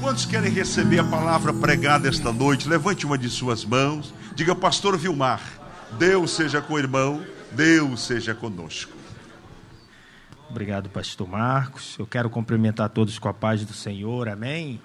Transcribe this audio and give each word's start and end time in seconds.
Quantos 0.00 0.24
querem 0.24 0.50
receber 0.50 0.98
a 0.98 1.04
palavra 1.04 1.52
pregada 1.52 2.08
esta 2.08 2.32
noite? 2.32 2.66
Levante 2.66 3.04
uma 3.04 3.18
de 3.18 3.28
suas 3.28 3.66
mãos. 3.66 4.14
Diga, 4.34 4.54
Pastor 4.54 4.96
Vilmar, 4.96 5.42
Deus 5.98 6.30
seja 6.30 6.62
com 6.62 6.72
o 6.72 6.78
irmão, 6.78 7.22
Deus 7.52 8.00
seja 8.00 8.34
conosco. 8.34 8.90
Obrigado, 10.48 10.88
Pastor 10.88 11.28
Marcos. 11.28 11.96
Eu 11.98 12.06
quero 12.06 12.30
cumprimentar 12.30 12.88
todos 12.88 13.18
com 13.18 13.28
a 13.28 13.34
paz 13.34 13.62
do 13.62 13.74
Senhor. 13.74 14.26
Amém. 14.30 14.80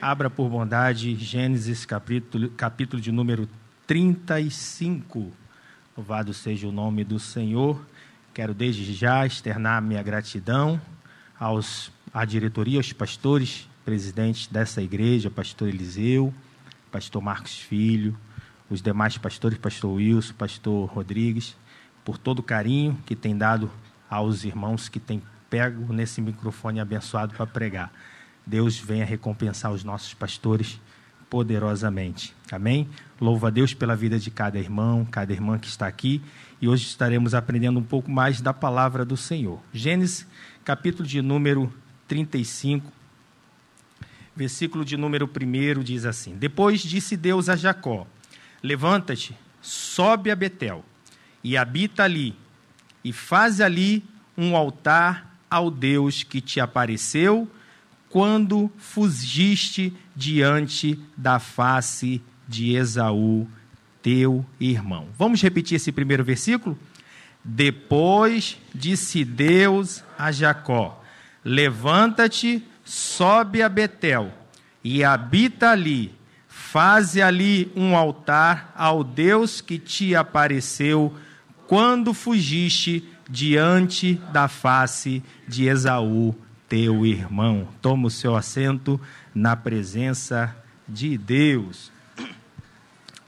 Abra 0.00 0.30
por 0.30 0.48
bondade 0.48 1.14
Gênesis 1.16 1.84
capítulo, 1.84 2.48
capítulo 2.48 3.00
de 3.00 3.12
número 3.12 3.46
35. 3.86 5.32
Louvado 5.94 6.32
seja 6.32 6.66
o 6.66 6.72
nome 6.72 7.04
do 7.04 7.20
Senhor. 7.20 7.78
Quero 8.32 8.54
desde 8.54 8.94
já 8.94 9.26
externar 9.26 9.82
minha 9.82 10.02
gratidão 10.02 10.80
aos 11.38 11.92
à 12.12 12.24
diretoria, 12.24 12.78
aos 12.78 12.94
pastores, 12.94 13.68
presidentes 13.86 14.48
dessa 14.48 14.82
igreja, 14.82 15.30
pastor 15.30 15.68
Eliseu, 15.68 16.34
pastor 16.90 17.22
Marcos 17.22 17.60
Filho, 17.60 18.18
os 18.68 18.82
demais 18.82 19.16
pastores, 19.16 19.56
pastor 19.56 19.92
Wilson, 19.92 20.34
pastor 20.34 20.88
Rodrigues, 20.88 21.56
por 22.04 22.18
todo 22.18 22.40
o 22.40 22.42
carinho 22.42 22.98
que 23.06 23.14
tem 23.14 23.38
dado 23.38 23.70
aos 24.10 24.42
irmãos 24.42 24.88
que 24.88 24.98
têm 24.98 25.22
pego 25.48 25.92
nesse 25.92 26.20
microfone 26.20 26.80
abençoado 26.80 27.34
para 27.36 27.46
pregar. 27.46 27.92
Deus 28.44 28.76
venha 28.76 29.04
recompensar 29.04 29.72
os 29.72 29.84
nossos 29.84 30.12
pastores 30.14 30.80
poderosamente. 31.30 32.34
Amém? 32.50 32.88
Louvo 33.20 33.46
a 33.46 33.50
Deus 33.50 33.72
pela 33.72 33.94
vida 33.94 34.18
de 34.18 34.32
cada 34.32 34.58
irmão, 34.58 35.04
cada 35.04 35.32
irmã 35.32 35.60
que 35.60 35.68
está 35.68 35.86
aqui. 35.86 36.20
E 36.60 36.66
hoje 36.66 36.86
estaremos 36.86 37.34
aprendendo 37.34 37.78
um 37.78 37.84
pouco 37.84 38.10
mais 38.10 38.40
da 38.40 38.52
palavra 38.52 39.04
do 39.04 39.16
Senhor. 39.16 39.60
Gênesis, 39.72 40.26
capítulo 40.64 41.06
de 41.06 41.22
número 41.22 41.72
35, 42.08 42.92
versículo 44.36 44.84
de 44.84 44.96
número 44.96 45.28
1 45.28 45.82
diz 45.82 46.04
assim: 46.04 46.36
Depois 46.36 46.80
disse 46.82 47.16
Deus 47.16 47.48
a 47.48 47.56
Jacó: 47.56 48.06
Levanta-te, 48.62 49.36
sobe 49.62 50.30
a 50.30 50.36
Betel 50.36 50.84
e 51.42 51.56
habita 51.56 52.04
ali, 52.04 52.36
e 53.02 53.12
faz 53.12 53.60
ali 53.60 54.04
um 54.36 54.54
altar 54.54 55.38
ao 55.50 55.70
Deus 55.70 56.22
que 56.22 56.40
te 56.40 56.60
apareceu 56.60 57.50
quando 58.08 58.70
fugiste 58.76 59.92
diante 60.14 60.98
da 61.16 61.38
face 61.38 62.22
de 62.46 62.76
Esaú, 62.76 63.48
teu 64.02 64.44
irmão. 64.60 65.08
Vamos 65.18 65.42
repetir 65.42 65.76
esse 65.76 65.90
primeiro 65.90 66.24
versículo? 66.24 66.78
Depois 67.44 68.58
disse 68.74 69.24
Deus 69.24 70.02
a 70.18 70.32
Jacó: 70.32 71.02
Levanta-te, 71.44 72.62
sobe 72.86 73.62
a 73.62 73.68
Betel 73.68 74.32
e 74.82 75.02
habita 75.04 75.70
ali. 75.70 76.14
Faze 76.48 77.20
ali 77.20 77.70
um 77.74 77.96
altar 77.96 78.72
ao 78.76 79.02
Deus 79.02 79.60
que 79.60 79.78
te 79.78 80.14
apareceu 80.14 81.14
quando 81.66 82.14
fugiste 82.14 83.04
diante 83.28 84.14
da 84.32 84.46
face 84.46 85.22
de 85.48 85.66
Esaú, 85.66 86.34
teu 86.68 87.04
irmão. 87.04 87.68
Toma 87.82 88.06
o 88.06 88.10
seu 88.10 88.36
assento 88.36 89.00
na 89.34 89.56
presença 89.56 90.56
de 90.88 91.18
Deus. 91.18 91.90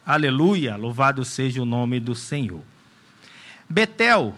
Aleluia, 0.06 0.76
louvado 0.76 1.24
seja 1.24 1.60
o 1.60 1.66
nome 1.66 1.98
do 1.98 2.14
Senhor. 2.14 2.62
Betel, 3.68 4.34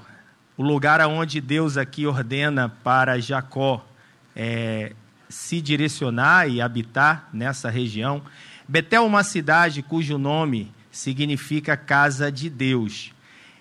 o 0.56 0.62
lugar 0.62 1.00
aonde 1.00 1.40
Deus 1.40 1.76
aqui 1.76 2.06
ordena 2.06 2.68
para 2.68 3.20
Jacó 3.20 3.86
é, 4.34 4.92
se 5.30 5.60
direcionar 5.62 6.48
e 6.48 6.60
habitar 6.60 7.28
nessa 7.32 7.70
região. 7.70 8.20
Betel 8.68 9.04
é 9.04 9.06
uma 9.06 9.24
cidade 9.24 9.82
cujo 9.82 10.18
nome 10.18 10.70
significa 10.90 11.76
casa 11.76 12.30
de 12.30 12.50
Deus. 12.50 13.12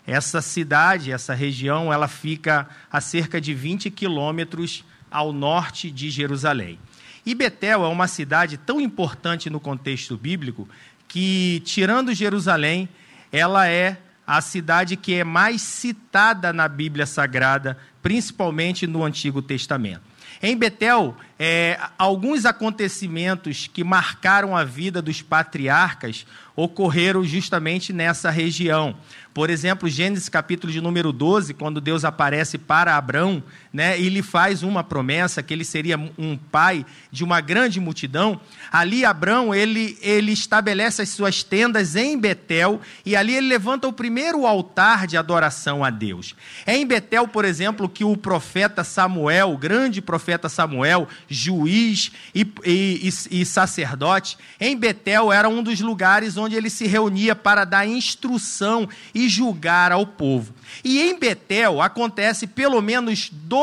Essa 0.05 0.41
cidade, 0.41 1.11
essa 1.11 1.35
região, 1.35 1.93
ela 1.93 2.07
fica 2.07 2.67
a 2.91 2.99
cerca 2.99 3.39
de 3.39 3.53
20 3.53 3.91
quilômetros 3.91 4.83
ao 5.11 5.31
norte 5.31 5.91
de 5.91 6.09
Jerusalém. 6.09 6.79
E 7.25 7.35
Betel 7.35 7.85
é 7.85 7.87
uma 7.87 8.07
cidade 8.07 8.57
tão 8.57 8.81
importante 8.81 9.49
no 9.49 9.59
contexto 9.59 10.17
bíblico 10.17 10.67
que, 11.07 11.61
tirando 11.63 12.13
Jerusalém, 12.13 12.89
ela 13.31 13.67
é 13.67 14.01
a 14.25 14.41
cidade 14.41 14.95
que 14.95 15.13
é 15.13 15.23
mais 15.23 15.61
citada 15.61 16.51
na 16.51 16.67
Bíblia 16.67 17.05
Sagrada, 17.05 17.77
principalmente 18.01 18.87
no 18.87 19.03
Antigo 19.03 19.41
Testamento. 19.41 20.08
Em 20.41 20.55
Betel, 20.55 21.17
é, 21.37 21.77
alguns 21.97 22.45
acontecimentos 22.45 23.67
que 23.67 23.83
marcaram 23.83 24.55
a 24.55 24.63
vida 24.63 25.01
dos 25.01 25.21
patriarcas 25.21 26.25
ocorreram 26.55 27.25
justamente 27.25 27.91
nessa 27.91 28.29
região. 28.29 28.95
Por 29.33 29.49
exemplo, 29.49 29.89
Gênesis 29.89 30.29
capítulo 30.29 30.71
de 30.71 30.79
número 30.79 31.11
12, 31.11 31.53
quando 31.53 31.81
Deus 31.81 32.05
aparece 32.05 32.57
para 32.57 32.95
Abraão, 32.95 33.43
né, 33.71 33.99
e 33.99 34.09
lhe 34.09 34.21
faz 34.21 34.63
uma 34.63 34.83
promessa 34.83 35.43
que 35.43 35.53
ele 35.53 35.63
seria 35.63 35.97
um 36.17 36.35
pai 36.35 36.85
de 37.11 37.23
uma 37.23 37.39
grande 37.39 37.79
multidão. 37.79 38.39
Ali 38.71 39.05
Abraão, 39.05 39.53
ele, 39.53 39.97
ele 40.01 40.31
estabelece 40.31 41.01
as 41.01 41.09
suas 41.09 41.43
tendas 41.43 41.95
em 41.95 42.17
Betel 42.17 42.81
e 43.05 43.15
ali 43.15 43.35
ele 43.35 43.47
levanta 43.47 43.87
o 43.87 43.93
primeiro 43.93 44.45
altar 44.45 45.05
de 45.05 45.17
adoração 45.17 45.83
a 45.83 45.89
Deus. 45.89 46.35
É 46.65 46.75
em 46.75 46.85
Betel, 46.85 47.27
por 47.27 47.45
exemplo, 47.45 47.87
que 47.87 48.03
o 48.03 48.17
profeta 48.17 48.83
Samuel, 48.83 49.51
o 49.51 49.57
grande 49.57 50.01
profeta 50.01 50.49
Samuel, 50.49 51.07
juiz 51.27 52.11
e, 52.33 52.41
e, 52.65 53.11
e, 53.31 53.41
e 53.41 53.45
sacerdote, 53.45 54.37
em 54.59 54.75
Betel 54.75 55.31
era 55.31 55.47
um 55.47 55.61
dos 55.61 55.79
lugares 55.79 56.37
onde 56.37 56.55
ele 56.55 56.69
se 56.69 56.87
reunia 56.87 57.35
para 57.35 57.65
dar 57.65 57.87
instrução 57.87 58.89
e 59.13 59.29
julgar 59.29 59.91
ao 59.91 60.05
povo. 60.05 60.53
E 60.83 61.01
em 61.01 61.19
Betel 61.19 61.81
acontece 61.81 62.47
pelo 62.47 62.81
menos 62.81 63.29
dois, 63.31 63.58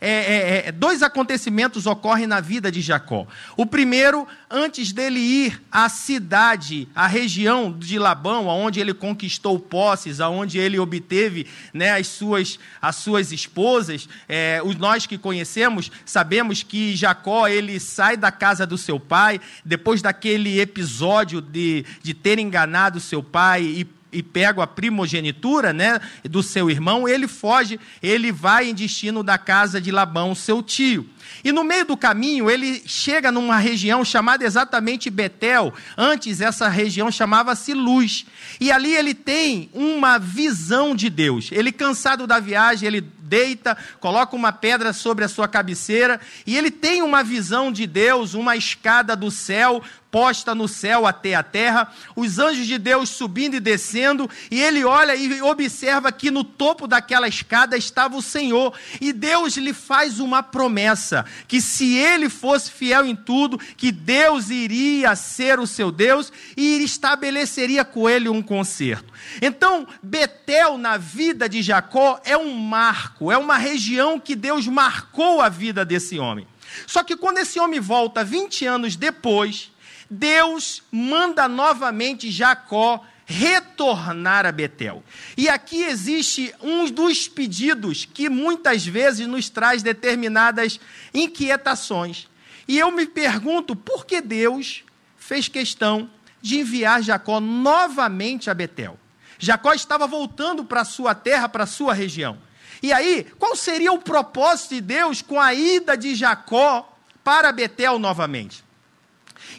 é, 0.00 0.10
é, 0.10 0.68
é, 0.68 0.72
dois 0.72 1.02
acontecimentos 1.02 1.86
ocorrem 1.86 2.26
na 2.26 2.40
vida 2.40 2.70
de 2.70 2.80
Jacó. 2.80 3.26
O 3.56 3.66
primeiro, 3.66 4.26
antes 4.50 4.92
dele 4.92 5.20
ir 5.20 5.62
à 5.70 5.88
cidade, 5.88 6.88
à 6.94 7.06
região 7.06 7.70
de 7.72 7.98
Labão, 7.98 8.46
onde 8.46 8.80
ele 8.80 8.94
conquistou 8.94 9.58
posses, 9.58 10.20
aonde 10.20 10.58
ele 10.58 10.78
obteve 10.78 11.46
né, 11.72 11.92
as, 11.92 12.06
suas, 12.06 12.58
as 12.80 12.96
suas 12.96 13.30
esposas, 13.30 14.08
é, 14.28 14.60
os 14.64 14.76
nós 14.76 15.06
que 15.06 15.18
conhecemos 15.18 15.90
sabemos 16.04 16.62
que 16.62 16.96
Jacó 16.96 17.46
ele 17.46 17.78
sai 17.78 18.16
da 18.16 18.32
casa 18.32 18.66
do 18.66 18.78
seu 18.78 18.98
pai 18.98 19.40
depois 19.64 20.00
daquele 20.02 20.60
episódio 20.60 21.40
de, 21.40 21.84
de 22.02 22.14
ter 22.14 22.38
enganado 22.38 23.00
seu 23.00 23.22
pai 23.22 23.62
e 23.62 23.99
e 24.12 24.22
pega 24.22 24.62
a 24.62 24.66
primogenitura 24.66 25.72
né, 25.72 26.00
do 26.24 26.42
seu 26.42 26.70
irmão, 26.70 27.08
ele 27.08 27.28
foge, 27.28 27.78
ele 28.02 28.32
vai 28.32 28.68
em 28.68 28.74
destino 28.74 29.22
da 29.22 29.38
casa 29.38 29.80
de 29.80 29.90
Labão, 29.90 30.34
seu 30.34 30.62
tio. 30.62 31.08
E 31.42 31.52
no 31.52 31.64
meio 31.64 31.84
do 31.84 31.96
caminho, 31.96 32.50
ele 32.50 32.82
chega 32.86 33.32
numa 33.32 33.58
região 33.58 34.04
chamada 34.04 34.44
exatamente 34.44 35.10
Betel. 35.10 35.72
Antes, 35.96 36.40
essa 36.40 36.68
região 36.68 37.10
chamava-se 37.10 37.72
Luz. 37.74 38.26
E 38.60 38.70
ali 38.70 38.94
ele 38.94 39.14
tem 39.14 39.70
uma 39.72 40.18
visão 40.18 40.94
de 40.94 41.08
Deus. 41.08 41.48
Ele, 41.52 41.72
cansado 41.72 42.26
da 42.26 42.38
viagem, 42.38 42.86
ele 42.86 43.00
deita, 43.00 43.76
coloca 44.00 44.34
uma 44.34 44.52
pedra 44.52 44.92
sobre 44.92 45.24
a 45.24 45.28
sua 45.28 45.46
cabeceira 45.46 46.20
e 46.44 46.58
ele 46.58 46.68
tem 46.68 47.00
uma 47.00 47.22
visão 47.22 47.70
de 47.70 47.86
Deus, 47.86 48.34
uma 48.34 48.56
escada 48.56 49.14
do 49.14 49.30
céu 49.30 49.80
posta 50.10 50.54
no 50.54 50.66
céu 50.66 51.06
até 51.06 51.34
a 51.34 51.42
terra, 51.42 51.92
os 52.16 52.38
anjos 52.38 52.66
de 52.66 52.78
Deus 52.78 53.10
subindo 53.10 53.54
e 53.54 53.60
descendo, 53.60 54.28
e 54.50 54.60
ele 54.60 54.84
olha 54.84 55.14
e 55.14 55.40
observa 55.42 56.10
que 56.10 56.30
no 56.30 56.42
topo 56.42 56.86
daquela 56.86 57.28
escada 57.28 57.76
estava 57.76 58.16
o 58.16 58.22
Senhor, 58.22 58.74
e 59.00 59.12
Deus 59.12 59.56
lhe 59.56 59.72
faz 59.72 60.18
uma 60.18 60.42
promessa: 60.42 61.19
que 61.46 61.60
se 61.60 61.96
ele 61.96 62.28
fosse 62.28 62.70
fiel 62.70 63.04
em 63.04 63.16
tudo, 63.16 63.58
que 63.58 63.90
Deus 63.92 64.50
iria 64.50 65.14
ser 65.16 65.58
o 65.58 65.66
seu 65.66 65.90
Deus 65.90 66.32
e 66.56 66.82
estabeleceria 66.82 67.84
com 67.84 68.08
ele 68.08 68.28
um 68.28 68.42
concerto. 68.42 69.12
Então, 69.40 69.86
Betel 70.02 70.78
na 70.78 70.96
vida 70.96 71.48
de 71.48 71.62
Jacó 71.62 72.20
é 72.24 72.36
um 72.36 72.54
marco, 72.54 73.30
é 73.30 73.38
uma 73.38 73.56
região 73.56 74.18
que 74.18 74.34
Deus 74.34 74.66
marcou 74.66 75.40
a 75.40 75.48
vida 75.48 75.84
desse 75.84 76.18
homem. 76.18 76.46
Só 76.86 77.02
que 77.02 77.16
quando 77.16 77.38
esse 77.38 77.58
homem 77.58 77.80
volta 77.80 78.24
20 78.24 78.66
anos 78.66 78.96
depois, 78.96 79.70
Deus 80.08 80.82
manda 80.90 81.48
novamente 81.48 82.30
Jacó 82.30 83.04
retornar 83.30 84.44
a 84.44 84.50
Betel. 84.50 85.04
E 85.36 85.48
aqui 85.48 85.84
existe 85.84 86.52
um 86.60 86.90
dos 86.90 87.28
pedidos 87.28 88.04
que 88.04 88.28
muitas 88.28 88.84
vezes 88.84 89.28
nos 89.28 89.48
traz 89.48 89.84
determinadas 89.84 90.80
inquietações. 91.14 92.28
E 92.66 92.76
eu 92.76 92.90
me 92.90 93.06
pergunto 93.06 93.76
por 93.76 94.04
que 94.04 94.20
Deus 94.20 94.82
fez 95.16 95.46
questão 95.46 96.10
de 96.42 96.58
enviar 96.58 97.02
Jacó 97.02 97.38
novamente 97.38 98.50
a 98.50 98.54
Betel. 98.54 98.98
Jacó 99.38 99.72
estava 99.72 100.08
voltando 100.08 100.64
para 100.64 100.84
sua 100.84 101.14
terra, 101.14 101.48
para 101.48 101.66
sua 101.66 101.94
região. 101.94 102.36
E 102.82 102.92
aí, 102.92 103.26
qual 103.38 103.54
seria 103.54 103.92
o 103.92 103.98
propósito 103.98 104.74
de 104.74 104.80
Deus 104.80 105.22
com 105.22 105.40
a 105.40 105.54
ida 105.54 105.96
de 105.96 106.16
Jacó 106.16 106.98
para 107.22 107.52
Betel 107.52 107.96
novamente? 107.98 108.64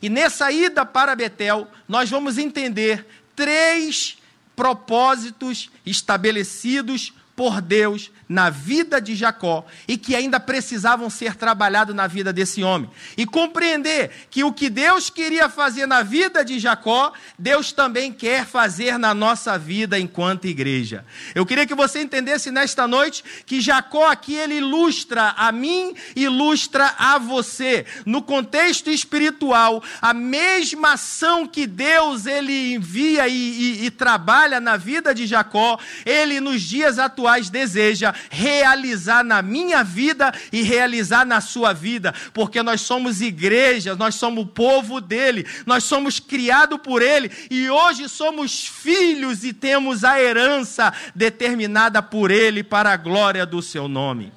E 0.02 0.10
nessa 0.10 0.52
ida 0.52 0.86
para 0.86 1.16
Betel, 1.16 1.68
nós 1.88 2.10
vamos 2.10 2.38
entender 2.38 3.06
três 3.42 4.20
propósitos 4.56 5.72
estabelecidos 5.84 7.12
por 7.42 7.60
Deus 7.60 8.12
na 8.30 8.52
vida 8.52 9.02
de 9.02 9.16
Jacó 9.16 9.66
e 9.88 9.98
que 9.98 10.16
ainda 10.16 10.40
precisavam 10.40 11.10
ser 11.10 11.36
trabalhados 11.36 11.96
na 11.96 12.06
vida 12.06 12.32
desse 12.32 12.64
homem. 12.64 12.88
E 13.18 13.26
compreender 13.26 14.12
que 14.30 14.44
o 14.44 14.54
que 14.54 14.70
Deus 14.70 15.10
queria 15.10 15.50
fazer 15.50 15.88
na 15.88 16.04
vida 16.04 16.46
de 16.46 16.60
Jacó, 16.60 17.12
Deus 17.40 17.72
também 17.72 18.14
quer 18.14 18.46
fazer 18.46 19.00
na 19.00 19.16
nossa 19.16 19.58
vida 19.58 20.00
enquanto 20.00 20.46
igreja. 20.46 21.04
Eu 21.34 21.44
queria 21.48 21.66
que 21.66 21.74
você 21.74 22.04
entendesse 22.04 22.52
nesta 22.52 22.88
noite 22.88 23.24
que 23.44 23.60
Jacó 23.60 24.08
aqui 24.12 24.36
ele 24.36 24.60
ilustra 24.60 25.34
a 25.36 25.52
mim, 25.52 25.96
ilustra 26.16 26.94
a 27.00 27.18
você. 27.18 27.88
No 28.06 28.22
contexto 28.22 28.92
espiritual, 28.92 29.84
a 30.00 30.14
mesma 30.14 30.94
ação 30.94 31.48
que 31.48 31.66
Deus 31.66 32.28
ele 32.28 32.76
envia 32.76 33.28
e, 33.28 33.34
e, 33.34 33.86
e 33.88 33.90
trabalha 33.90 34.62
na 34.62 34.78
vida 34.78 35.14
de 35.14 35.26
Jacó, 35.26 35.80
ele 36.06 36.40
nos 36.40 36.62
dias 36.62 37.00
atuais 37.00 37.31
deseja 37.50 38.14
realizar 38.30 39.24
na 39.24 39.42
minha 39.42 39.84
vida 39.84 40.34
e 40.52 40.62
realizar 40.62 41.26
na 41.26 41.42
sua 41.42 41.74
vida, 41.74 42.14
porque 42.34 42.62
nós 42.62 42.82
somos 42.82 43.22
igreja, 43.22 43.96
nós 43.96 44.16
somos 44.16 44.44
o 44.44 44.48
povo 44.48 45.00
dele, 45.00 45.46
nós 45.66 45.84
somos 45.84 46.20
criados 46.20 46.80
por 46.80 47.02
ele 47.02 47.32
e 47.50 47.70
hoje 47.70 48.10
somos 48.10 48.68
filhos 48.68 49.44
e 49.44 49.54
temos 49.54 50.04
a 50.04 50.22
herança 50.22 50.94
determinada 51.16 52.02
por 52.02 52.32
ele 52.32 52.64
para 52.64 52.92
a 52.92 52.98
glória 52.98 53.46
do 53.46 53.62
seu 53.62 53.88
nome. 53.88 54.32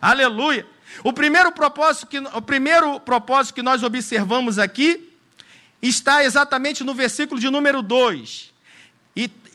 Aleluia! 0.00 0.66
O 1.02 1.12
primeiro 1.12 1.52
propósito 1.52 2.06
que, 2.06 2.18
o 2.18 2.42
primeiro 2.42 3.00
propósito 3.00 3.54
que 3.54 3.62
nós 3.62 3.82
observamos 3.82 4.58
aqui 4.58 5.12
está 5.80 6.24
exatamente 6.24 6.82
no 6.82 6.94
versículo 6.94 7.40
de 7.40 7.50
número 7.50 7.82
2. 7.82 8.55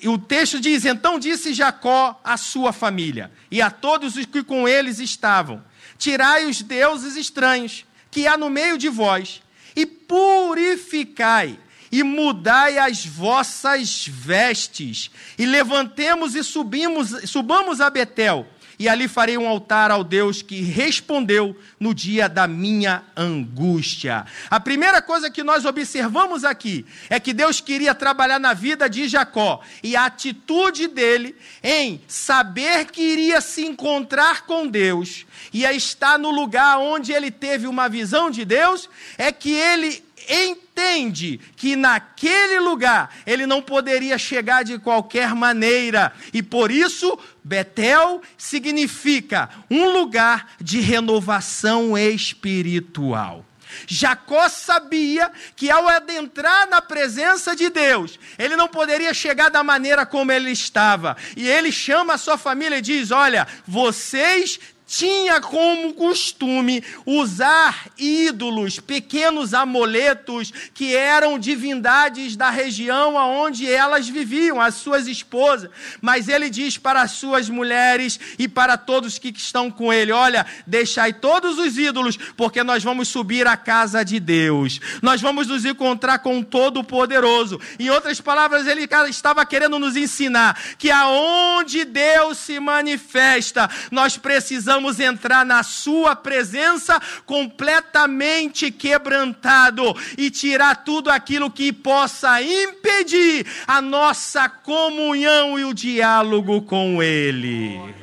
E 0.01 0.09
o 0.09 0.17
texto 0.17 0.59
diz: 0.59 0.83
Então 0.83 1.19
disse 1.19 1.53
Jacó 1.53 2.19
à 2.23 2.35
sua 2.35 2.73
família 2.73 3.31
e 3.51 3.61
a 3.61 3.69
todos 3.69 4.15
os 4.15 4.25
que 4.25 4.43
com 4.43 4.67
eles 4.67 4.99
estavam: 4.99 5.63
Tirai 5.97 6.45
os 6.45 6.61
deuses 6.61 7.15
estranhos 7.15 7.85
que 8.09 8.25
há 8.25 8.35
no 8.35 8.49
meio 8.49 8.77
de 8.77 8.89
vós, 8.89 9.41
e 9.75 9.85
purificai, 9.85 11.57
e 11.91 12.03
mudai 12.03 12.77
as 12.77 13.05
vossas 13.05 14.07
vestes, 14.07 15.11
e 15.37 15.45
levantemos 15.45 16.35
e 16.35 16.43
subimos, 16.43 17.29
subamos 17.29 17.79
a 17.79 17.89
Betel 17.89 18.47
e 18.81 18.89
ali 18.89 19.07
farei 19.07 19.37
um 19.37 19.47
altar 19.47 19.91
ao 19.91 20.03
Deus 20.03 20.41
que 20.41 20.59
respondeu 20.59 21.55
no 21.79 21.93
dia 21.93 22.27
da 22.27 22.47
minha 22.47 23.03
angústia. 23.15 24.25
A 24.49 24.59
primeira 24.59 25.03
coisa 25.03 25.29
que 25.29 25.43
nós 25.43 25.65
observamos 25.65 26.43
aqui 26.43 26.83
é 27.07 27.19
que 27.19 27.31
Deus 27.31 27.61
queria 27.61 27.93
trabalhar 27.93 28.39
na 28.39 28.55
vida 28.55 28.89
de 28.89 29.07
Jacó 29.07 29.61
e 29.83 29.95
a 29.95 30.05
atitude 30.05 30.87
dele 30.87 31.35
em 31.61 32.01
saber 32.07 32.85
que 32.85 33.03
iria 33.03 33.39
se 33.39 33.63
encontrar 33.63 34.47
com 34.47 34.67
Deus 34.67 35.27
e 35.53 35.63
a 35.63 35.71
estar 35.71 36.17
no 36.17 36.31
lugar 36.31 36.79
onde 36.79 37.11
ele 37.11 37.29
teve 37.29 37.67
uma 37.67 37.87
visão 37.87 38.31
de 38.31 38.43
Deus, 38.43 38.89
é 39.15 39.31
que 39.31 39.51
ele 39.51 40.03
entende 40.29 41.39
que 41.55 41.75
naquele 41.75 42.59
lugar 42.59 43.15
ele 43.25 43.45
não 43.45 43.61
poderia 43.61 44.17
chegar 44.17 44.63
de 44.63 44.77
qualquer 44.79 45.33
maneira, 45.35 46.13
e 46.33 46.41
por 46.41 46.71
isso 46.71 47.17
Betel 47.43 48.21
significa 48.37 49.49
um 49.69 49.89
lugar 49.89 50.53
de 50.59 50.79
renovação 50.79 51.97
espiritual. 51.97 53.45
Jacó 53.87 54.49
sabia 54.49 55.31
que 55.55 55.69
ao 55.69 55.87
adentrar 55.87 56.69
na 56.69 56.81
presença 56.81 57.55
de 57.55 57.69
Deus, 57.69 58.19
ele 58.37 58.55
não 58.55 58.67
poderia 58.67 59.13
chegar 59.13 59.49
da 59.49 59.63
maneira 59.63 60.05
como 60.05 60.31
ele 60.31 60.51
estava. 60.51 61.15
E 61.35 61.47
ele 61.47 61.71
chama 61.71 62.13
a 62.13 62.17
sua 62.17 62.37
família 62.37 62.77
e 62.77 62.81
diz: 62.81 63.11
Olha, 63.11 63.47
vocês 63.65 64.59
tinha 64.91 65.39
como 65.39 65.93
costume 65.93 66.83
usar 67.05 67.87
ídolos, 67.97 68.77
pequenos 68.77 69.53
amuletos 69.53 70.51
que 70.73 70.93
eram 70.93 71.39
divindades 71.39 72.35
da 72.35 72.49
região 72.49 73.17
aonde 73.17 73.71
elas 73.71 74.09
viviam, 74.09 74.59
as 74.59 74.75
suas 74.75 75.07
esposas. 75.07 75.71
Mas 76.01 76.27
ele 76.27 76.49
diz 76.49 76.77
para 76.77 77.01
as 77.01 77.11
suas 77.11 77.47
mulheres 77.47 78.19
e 78.37 78.49
para 78.49 78.75
todos 78.75 79.17
que 79.17 79.29
estão 79.29 79.71
com 79.71 79.93
ele: 79.93 80.11
Olha, 80.11 80.45
deixai 80.67 81.13
todos 81.13 81.57
os 81.57 81.77
ídolos, 81.77 82.17
porque 82.35 82.61
nós 82.61 82.83
vamos 82.83 83.07
subir 83.07 83.47
à 83.47 83.55
casa 83.55 84.03
de 84.03 84.19
Deus. 84.19 84.81
Nós 85.01 85.21
vamos 85.21 85.47
nos 85.47 85.63
encontrar 85.63 86.19
com 86.19 86.39
o 86.39 86.43
Todo-Poderoso. 86.43 87.61
Em 87.79 87.89
outras 87.89 88.19
palavras, 88.19 88.67
ele 88.67 88.89
estava 89.09 89.45
querendo 89.45 89.79
nos 89.79 89.95
ensinar 89.95 90.59
que 90.77 90.91
aonde 90.91 91.85
Deus 91.85 92.39
se 92.39 92.59
manifesta, 92.59 93.69
nós 93.89 94.17
precisamos 94.17 94.80
vamos 94.81 94.99
entrar 94.99 95.45
na 95.45 95.61
Sua 95.61 96.15
presença 96.15 96.99
completamente 97.23 98.71
quebrantado 98.71 99.95
e 100.17 100.31
tirar 100.31 100.83
tudo 100.83 101.11
aquilo 101.11 101.51
que 101.51 101.71
possa 101.71 102.41
impedir 102.41 103.45
a 103.67 103.79
nossa 103.79 104.49
comunhão 104.49 105.59
e 105.59 105.65
o 105.65 105.73
diálogo 105.73 106.63
com 106.63 107.01
Ele. 107.01 108.00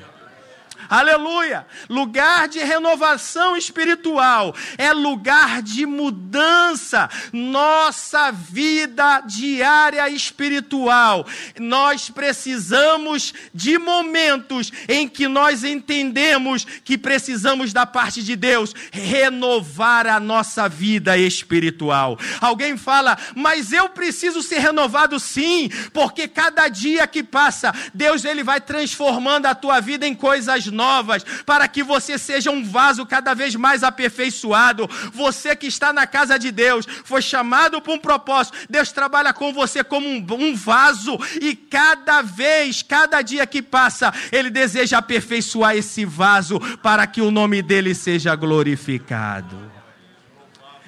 Aleluia! 0.89 1.67
Lugar 1.89 2.49
de 2.49 2.61
renovação 2.61 3.57
espiritual, 3.57 4.55
é 4.79 4.91
lugar 4.93 5.61
de 5.61 5.85
mudança. 5.85 7.11
Nossa 7.31 8.31
vida 8.31 9.21
diária 9.21 10.09
espiritual. 10.09 11.27
Nós 11.59 12.09
precisamos 12.09 13.35
de 13.53 13.77
momentos 13.77 14.73
em 14.89 15.07
que 15.07 15.29
nós 15.29 15.63
entendemos 15.63 16.65
que 16.83 16.97
precisamos 16.97 17.73
da 17.73 17.85
parte 17.85 18.23
de 18.23 18.35
Deus 18.35 18.75
renovar 18.91 20.07
a 20.07 20.19
nossa 20.19 20.69
vida 20.69 21.19
espiritual. 21.19 22.19
Alguém 22.41 22.79
fala, 22.79 23.19
mas 23.35 23.73
eu 23.73 23.91
preciso 23.91 24.43
ser 24.43 24.61
renovado 24.61 25.21
sim, 25.21 25.69
porque 25.93 26.27
cada 26.27 26.69
dia 26.69 27.07
que 27.07 27.23
passa, 27.23 27.75
Deus 27.93 28.25
ele 28.25 28.43
vai 28.43 28.61
transformando 28.61 29.47
a 29.47 29.55
tua 29.55 29.81
vida 29.81 30.07
em 30.07 30.15
coisas 30.15 30.67
novas 30.67 30.78
novas, 30.79 31.25
para 31.45 31.67
que 31.67 31.83
você 31.83 32.17
seja 32.17 32.53
um 32.53 32.63
vaso 32.65 33.05
cada 33.05 33.35
vez 33.35 33.57
mais 33.57 33.83
aperfeiçoado. 33.83 34.89
Você 35.13 35.57
que 35.57 35.67
está 35.67 35.93
na 35.93 36.07
casa 36.07 36.39
de 36.39 36.53
Deus, 36.53 36.87
foi 37.03 37.21
chamado 37.21 37.83
por 37.83 37.95
um 37.95 37.99
propósito. 37.99 38.57
Deus 38.71 38.93
trabalha 38.93 39.33
com 39.33 39.53
você 39.53 39.83
como 39.83 40.09
um, 40.09 40.25
um 40.39 40.55
vaso, 40.55 41.19
e 41.41 41.57
cada 41.57 42.23
vez, 42.23 42.81
cada 42.83 43.21
dia 43.23 43.45
que 43.45 43.61
passa, 43.61 44.15
Ele 44.31 44.51
deseja 44.51 44.99
aperfeiçoar 44.99 45.77
esse 45.77 46.05
vaso 46.05 46.61
para 46.79 47.05
que 47.07 47.21
o 47.21 47.33
nome 47.33 47.61
dele 47.61 47.93
seja 47.95 48.37
glorificado. 48.37 49.57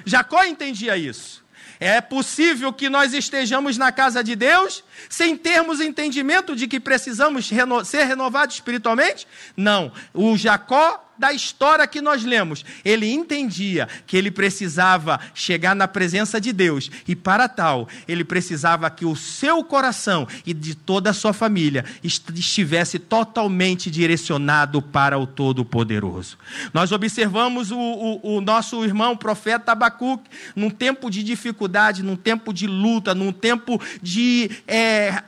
Jacó 0.05 0.45
entendia 0.45 0.97
isso. 0.97 1.45
É 1.81 1.99
possível 2.03 2.75
que 2.75 2.91
nós 2.91 3.15
estejamos 3.15 3.79
na 3.79 3.91
casa 3.91 4.23
de 4.23 4.37
Deus 4.37 4.85
sem 5.09 5.35
termos 5.35 5.81
entendimento 5.81 6.55
de 6.55 6.69
que 6.69 6.79
precisamos 6.79 7.49
reno 7.49 7.83
ser 7.87 8.05
renovados 8.05 8.57
espiritualmente? 8.57 9.27
Não. 9.57 9.91
O 10.13 10.37
Jacó 10.37 11.10
da 11.21 11.35
história 11.35 11.87
que 11.87 12.01
nós 12.01 12.25
lemos, 12.25 12.65
ele 12.83 13.13
entendia 13.13 13.87
que 14.07 14.17
ele 14.17 14.31
precisava 14.31 15.21
chegar 15.35 15.77
na 15.77 15.87
presença 15.87 16.41
de 16.41 16.51
Deus 16.51 16.91
e, 17.07 17.15
para 17.15 17.47
tal, 17.47 17.87
ele 18.09 18.25
precisava 18.25 18.89
que 18.89 19.05
o 19.05 19.15
seu 19.15 19.63
coração 19.63 20.27
e 20.47 20.55
de 20.55 20.75
toda 20.75 21.11
a 21.11 21.13
sua 21.13 21.35
família 21.35 21.85
estivesse 22.03 22.99
totalmente 22.99 23.91
direcionado 23.91 24.81
para 24.81 25.19
o 25.19 25.27
Todo-Poderoso. 25.27 26.39
Nós 26.73 26.91
observamos 26.91 27.71
o, 27.71 27.79
o, 27.79 28.37
o 28.37 28.41
nosso 28.41 28.83
irmão 28.83 29.15
profeta 29.15 29.73
Abacuque 29.73 30.31
num 30.57 30.71
tempo 30.71 31.11
de 31.11 31.23
dificuldade, 31.23 32.03
num 32.03 32.17
tempo 32.17 32.51
de 32.51 32.67
luta, 32.67 33.15
num 33.15 33.31
tempo 33.31 33.79
de. 34.03 34.51
É, 34.67 35.23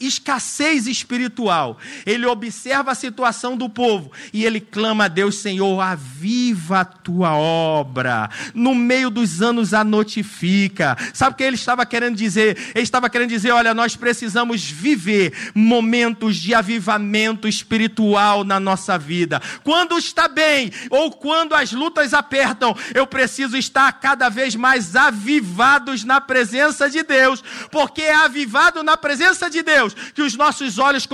escassez 0.00 0.86
espiritual. 0.86 1.78
Ele 2.04 2.26
observa 2.26 2.92
a 2.92 2.94
situação 2.94 3.56
do 3.56 3.68
povo 3.68 4.10
e 4.32 4.44
ele 4.44 4.60
clama 4.60 5.04
a 5.04 5.08
Deus, 5.08 5.38
Senhor, 5.38 5.80
aviva 5.80 6.80
a 6.80 6.84
tua 6.84 7.36
obra. 7.36 8.28
No 8.54 8.74
meio 8.74 9.10
dos 9.10 9.40
anos 9.40 9.72
a 9.72 9.84
notifica. 9.84 10.96
Sabe 11.12 11.34
o 11.34 11.36
que 11.36 11.44
ele 11.44 11.56
estava 11.56 11.86
querendo 11.86 12.16
dizer? 12.16 12.56
Ele 12.74 12.82
estava 12.82 13.08
querendo 13.08 13.28
dizer, 13.28 13.52
olha, 13.52 13.74
nós 13.74 13.96
precisamos 13.96 14.64
viver 14.64 15.32
momentos 15.54 16.36
de 16.36 16.54
avivamento 16.54 17.46
espiritual 17.46 18.44
na 18.44 18.58
nossa 18.58 18.98
vida. 18.98 19.40
Quando 19.62 19.96
está 19.96 20.28
bem 20.28 20.72
ou 20.90 21.10
quando 21.12 21.54
as 21.54 21.72
lutas 21.72 22.12
apertam, 22.12 22.76
eu 22.94 23.06
preciso 23.06 23.56
estar 23.56 23.92
cada 23.92 24.28
vez 24.28 24.56
mais 24.56 24.96
avivados 24.96 26.04
na 26.04 26.20
presença 26.20 26.90
de 26.90 27.02
Deus, 27.02 27.42
porque 27.70 28.02
é 28.02 28.14
avivado 28.14 28.82
na 28.82 28.96
presença 28.96 29.48
de 29.48 29.62
Deus 29.62 29.83
Deus, 29.84 30.12
que 30.14 30.22
os 30.22 30.34
nossos 30.34 30.78
olhos 30.78 31.06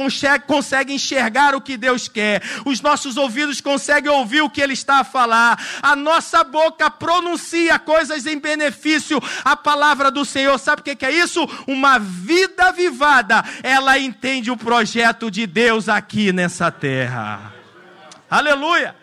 conseguem 0.47 0.97
enxergar 0.97 1.55
o 1.55 1.61
que 1.61 1.77
Deus 1.77 2.09
quer, 2.09 2.43
os 2.65 2.81
nossos 2.81 3.17
ouvidos 3.17 3.61
conseguem 3.61 4.11
ouvir 4.11 4.43
o 4.43 4.51
que 4.51 4.61
Ele 4.61 4.73
está 4.73 5.01
a 5.01 5.05
falar, 5.05 5.59
a 5.83 5.97
nossa 5.97 6.45
boca 6.45 6.91
pronuncia 6.91 7.79
coisas 7.79 8.27
em 8.27 8.39
benefício 8.39 9.21
à 9.45 9.57
palavra 9.57 10.11
do 10.11 10.25
Senhor. 10.25 10.59
Sabe 10.59 10.81
o 10.81 10.85
que 10.85 11.05
é 11.05 11.13
isso? 11.13 11.47
Uma 11.67 11.99
vida 11.99 12.69
avivada, 12.69 13.45
ela 13.63 13.99
entende 13.99 14.51
o 14.51 14.57
projeto 14.57 15.31
de 15.31 15.47
Deus 15.47 15.89
aqui 15.89 16.33
nessa 16.33 16.71
terra. 16.71 17.53
Aleluia! 18.31 19.00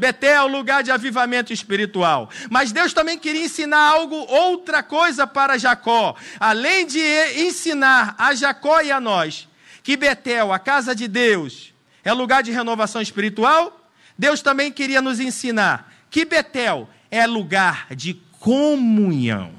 Betel, 0.00 0.48
lugar 0.48 0.82
de 0.82 0.90
avivamento 0.90 1.52
espiritual. 1.52 2.28
Mas 2.50 2.72
Deus 2.72 2.92
também 2.92 3.16
queria 3.16 3.44
ensinar 3.44 3.78
algo, 3.78 4.16
outra 4.16 4.82
coisa 4.82 5.26
para 5.26 5.58
Jacó. 5.58 6.16
Além 6.40 6.86
de 6.86 7.00
ensinar 7.36 8.16
a 8.18 8.34
Jacó 8.34 8.80
e 8.80 8.90
a 8.90 8.98
nós 8.98 9.48
que 9.82 9.96
Betel, 9.96 10.52
a 10.52 10.58
casa 10.58 10.94
de 10.94 11.06
Deus, 11.06 11.72
é 12.02 12.12
lugar 12.12 12.42
de 12.42 12.50
renovação 12.50 13.00
espiritual, 13.00 13.88
Deus 14.18 14.42
também 14.42 14.72
queria 14.72 15.00
nos 15.00 15.20
ensinar 15.20 15.92
que 16.10 16.24
Betel 16.24 16.88
é 17.10 17.26
lugar 17.26 17.86
de 17.94 18.14
comunhão. 18.40 19.52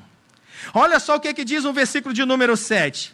Olha 0.73 0.99
só 0.99 1.15
o 1.15 1.19
que, 1.19 1.33
que 1.33 1.45
diz 1.45 1.65
o 1.65 1.73
versículo 1.73 2.13
de 2.13 2.25
número 2.25 2.57
7. 2.57 3.13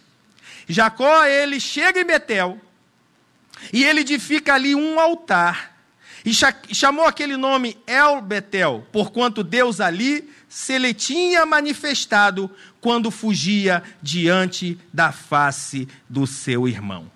Jacó, 0.68 1.26
ele 1.26 1.60
chega 1.60 2.02
em 2.02 2.06
Betel 2.06 2.60
e 3.72 3.84
ele 3.84 4.02
edifica 4.02 4.54
ali 4.54 4.76
um 4.76 5.00
altar 5.00 5.77
e 6.28 6.76
chamou 6.76 7.06
aquele 7.06 7.38
nome 7.38 7.78
El 7.88 8.20
Betel, 8.22 8.86
porquanto 8.92 9.46
Deus 9.46 9.80
ali 9.80 10.30
se 10.50 10.78
lhe 10.78 10.94
tinha 10.94 11.46
manifestado 11.46 12.52
quando 12.82 13.10
fugia 13.10 13.82
diante 14.02 14.78
da 14.92 15.14
face 15.14 15.88
do 16.10 16.28
seu 16.28 16.68
irmão. 16.68 17.10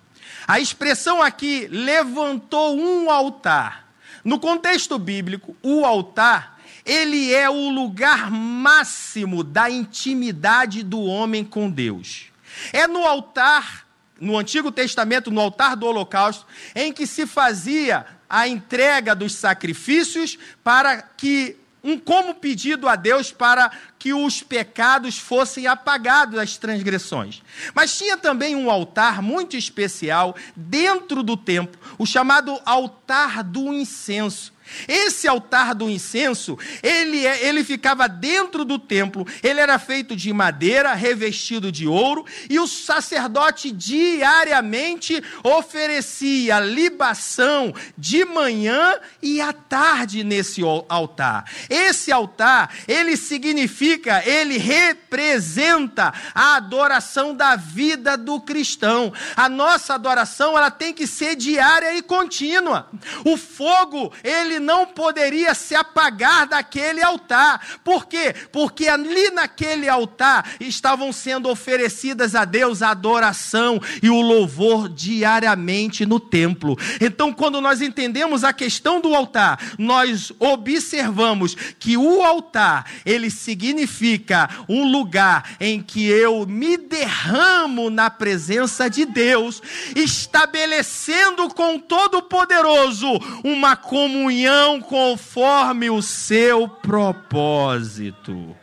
A 0.47 0.61
expressão 0.61 1.21
aqui 1.21 1.67
levantou 1.69 2.79
um 2.79 3.11
altar. 3.11 3.85
No 4.23 4.39
contexto 4.39 4.97
bíblico, 4.97 5.57
o 5.61 5.83
altar, 5.83 6.57
ele 6.85 7.33
é 7.33 7.49
o 7.49 7.69
lugar 7.69 8.31
máximo 8.31 9.43
da 9.43 9.69
intimidade 9.69 10.83
do 10.83 11.01
homem 11.01 11.43
com 11.43 11.69
Deus. 11.69 12.27
É 12.71 12.87
no 12.87 13.05
altar, 13.05 13.85
no 14.21 14.37
Antigo 14.37 14.71
Testamento, 14.71 15.29
no 15.29 15.41
altar 15.41 15.75
do 15.75 15.85
holocausto, 15.85 16.45
em 16.73 16.93
que 16.93 17.05
se 17.05 17.27
fazia 17.27 18.05
a 18.31 18.47
entrega 18.47 19.13
dos 19.13 19.35
sacrifícios 19.35 20.39
para 20.63 21.01
que 21.01 21.57
um 21.83 21.97
como 21.97 22.35
pedido 22.35 22.87
a 22.87 22.95
Deus 22.95 23.31
para 23.31 23.69
que 23.99 24.13
os 24.13 24.41
pecados 24.41 25.17
fossem 25.17 25.67
apagados 25.67 26.35
das 26.35 26.55
transgressões. 26.55 27.41
Mas 27.73 27.97
tinha 27.97 28.15
também 28.15 28.55
um 28.55 28.71
altar 28.71 29.21
muito 29.21 29.57
especial 29.57 30.35
dentro 30.55 31.23
do 31.23 31.35
templo, 31.35 31.79
o 31.97 32.05
chamado 32.05 32.57
altar 32.63 33.43
do 33.43 33.73
incenso. 33.73 34.53
Esse 34.87 35.27
altar 35.27 35.75
do 35.75 35.89
incenso, 35.89 36.57
ele, 36.81 37.25
é, 37.25 37.47
ele 37.47 37.63
ficava 37.63 38.07
dentro 38.07 38.63
do 38.63 38.77
templo, 38.77 39.25
ele 39.43 39.59
era 39.59 39.77
feito 39.79 40.15
de 40.15 40.31
madeira, 40.33 40.93
revestido 40.93 41.71
de 41.71 41.87
ouro, 41.87 42.25
e 42.49 42.59
o 42.59 42.67
sacerdote 42.67 43.71
diariamente 43.71 45.21
oferecia 45.43 46.59
libação 46.59 47.73
de 47.97 48.25
manhã 48.25 48.99
e 49.21 49.41
à 49.41 49.53
tarde 49.53 50.23
nesse 50.23 50.61
altar. 50.89 51.45
Esse 51.69 52.11
altar, 52.11 52.73
ele 52.87 53.17
significa, 53.17 54.23
ele 54.25 54.57
representa 54.57 56.13
a 56.33 56.55
adoração 56.55 57.35
da 57.35 57.55
vida 57.55 58.17
do 58.17 58.39
cristão. 58.39 59.13
A 59.35 59.47
nossa 59.49 59.93
adoração, 59.95 60.57
ela 60.57 60.71
tem 60.71 60.93
que 60.93 61.07
ser 61.07 61.35
diária 61.35 61.95
e 61.95 62.01
contínua. 62.01 62.89
O 63.25 63.37
fogo, 63.37 64.11
ele 64.23 64.59
não 64.61 64.85
poderia 64.85 65.53
se 65.53 65.75
apagar 65.75 66.47
daquele 66.47 67.03
altar. 67.03 67.79
Por 67.83 68.05
quê? 68.05 68.33
Porque 68.51 68.87
ali 68.87 69.31
naquele 69.31 69.89
altar 69.89 70.55
estavam 70.59 71.11
sendo 71.11 71.49
oferecidas 71.49 72.35
a 72.35 72.45
Deus 72.45 72.81
a 72.81 72.91
adoração 72.91 73.81
e 74.01 74.09
o 74.09 74.21
louvor 74.21 74.87
diariamente 74.87 76.05
no 76.05 76.19
templo. 76.19 76.77
Então, 76.99 77.33
quando 77.33 77.59
nós 77.59 77.81
entendemos 77.81 78.43
a 78.43 78.53
questão 78.53 79.01
do 79.01 79.15
altar, 79.15 79.59
nós 79.77 80.31
observamos 80.39 81.55
que 81.79 81.97
o 81.97 82.21
altar, 82.23 82.85
ele 83.05 83.29
significa 83.29 84.49
um 84.69 84.89
lugar 84.89 85.55
em 85.59 85.81
que 85.81 86.07
eu 86.07 86.45
me 86.45 86.77
derramo 86.77 87.89
na 87.89 88.09
presença 88.09 88.89
de 88.89 89.05
Deus, 89.05 89.61
estabelecendo 89.95 91.49
com 91.49 91.79
Todo-Poderoso 91.79 93.07
uma 93.43 93.75
comunhão 93.75 94.50
coração 94.51 94.81
conforme 94.81 95.89
o 95.89 96.01
seu 96.01 96.67
propósito. 96.67 98.55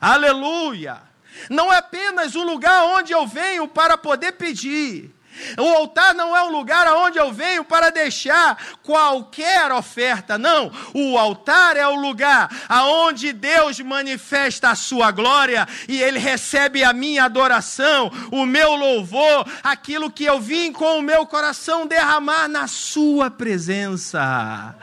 Aleluia! 0.00 1.02
Não 1.50 1.72
é 1.72 1.76
apenas 1.76 2.34
o 2.34 2.42
lugar 2.42 2.84
onde 2.84 3.12
eu 3.12 3.26
venho 3.26 3.68
para 3.68 3.96
poder 3.98 4.32
pedir. 4.32 5.11
O 5.58 5.66
altar 5.74 6.14
não 6.14 6.36
é 6.36 6.42
um 6.42 6.50
lugar 6.50 6.86
aonde 6.86 7.18
eu 7.18 7.32
venho 7.32 7.64
para 7.64 7.90
deixar 7.90 8.56
qualquer 8.82 9.72
oferta, 9.72 10.38
não. 10.38 10.70
O 10.94 11.18
altar 11.18 11.76
é 11.76 11.86
o 11.86 11.96
lugar 11.96 12.48
aonde 12.68 13.32
Deus 13.32 13.80
manifesta 13.80 14.70
a 14.70 14.74
sua 14.74 15.10
glória 15.10 15.66
e 15.88 16.02
ele 16.02 16.18
recebe 16.18 16.84
a 16.84 16.92
minha 16.92 17.24
adoração, 17.24 18.10
o 18.30 18.44
meu 18.44 18.74
louvor, 18.74 19.46
aquilo 19.62 20.10
que 20.10 20.24
eu 20.24 20.40
vim 20.40 20.72
com 20.72 20.98
o 20.98 21.02
meu 21.02 21.26
coração 21.26 21.86
derramar 21.86 22.48
na 22.48 22.66
sua 22.66 23.30
presença. 23.30 24.74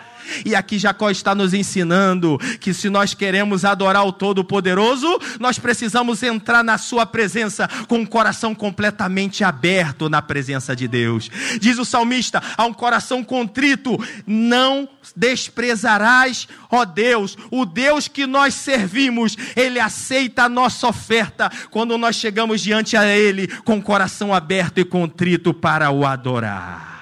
E 0.46 0.56
aqui 0.56 0.78
Jacó 0.78 1.10
está 1.10 1.34
nos 1.34 1.54
ensinando 1.54 2.38
que 2.60 2.74
se 2.74 2.90
nós 2.90 3.14
queremos 3.14 3.66
adorar 3.66 4.06
o 4.06 4.12
Todo-Poderoso, 4.12 5.20
nós 5.40 5.60
precisamos 5.60 6.24
entrar 6.24 6.64
na 6.64 6.78
Sua 6.78 7.06
presença 7.06 7.68
com 7.88 8.02
o 8.02 8.08
coração 8.08 8.54
completamente 8.54 9.44
aberto 9.44 10.10
na 10.10 10.22
presença 10.22 10.76
de 10.76 10.88
Deus. 10.88 11.30
Diz 11.60 11.78
o 11.78 11.86
salmista: 11.86 12.42
a 12.58 12.66
um 12.66 12.74
coração 12.74 13.24
contrito, 13.24 13.98
não 14.26 14.88
desprezarás, 15.16 16.48
ó 16.70 16.86
Deus, 16.86 17.38
o 17.52 17.66
Deus 17.66 18.08
que 18.08 18.26
nós 18.26 18.54
servimos, 18.54 19.36
Ele 19.56 19.80
aceita 19.80 20.44
a 20.44 20.50
nossa 20.50 20.88
oferta 20.88 21.52
quando 21.70 21.98
nós 21.98 22.16
chegamos 22.16 22.62
diante 22.62 22.96
a 22.96 23.06
Ele 23.06 23.48
com 23.64 23.78
o 23.78 23.82
coração 23.82 24.34
aberto 24.34 24.80
e 24.80 24.86
contrito 24.86 25.54
para 25.54 25.92
o 25.92 26.06
adorar. 26.06 26.99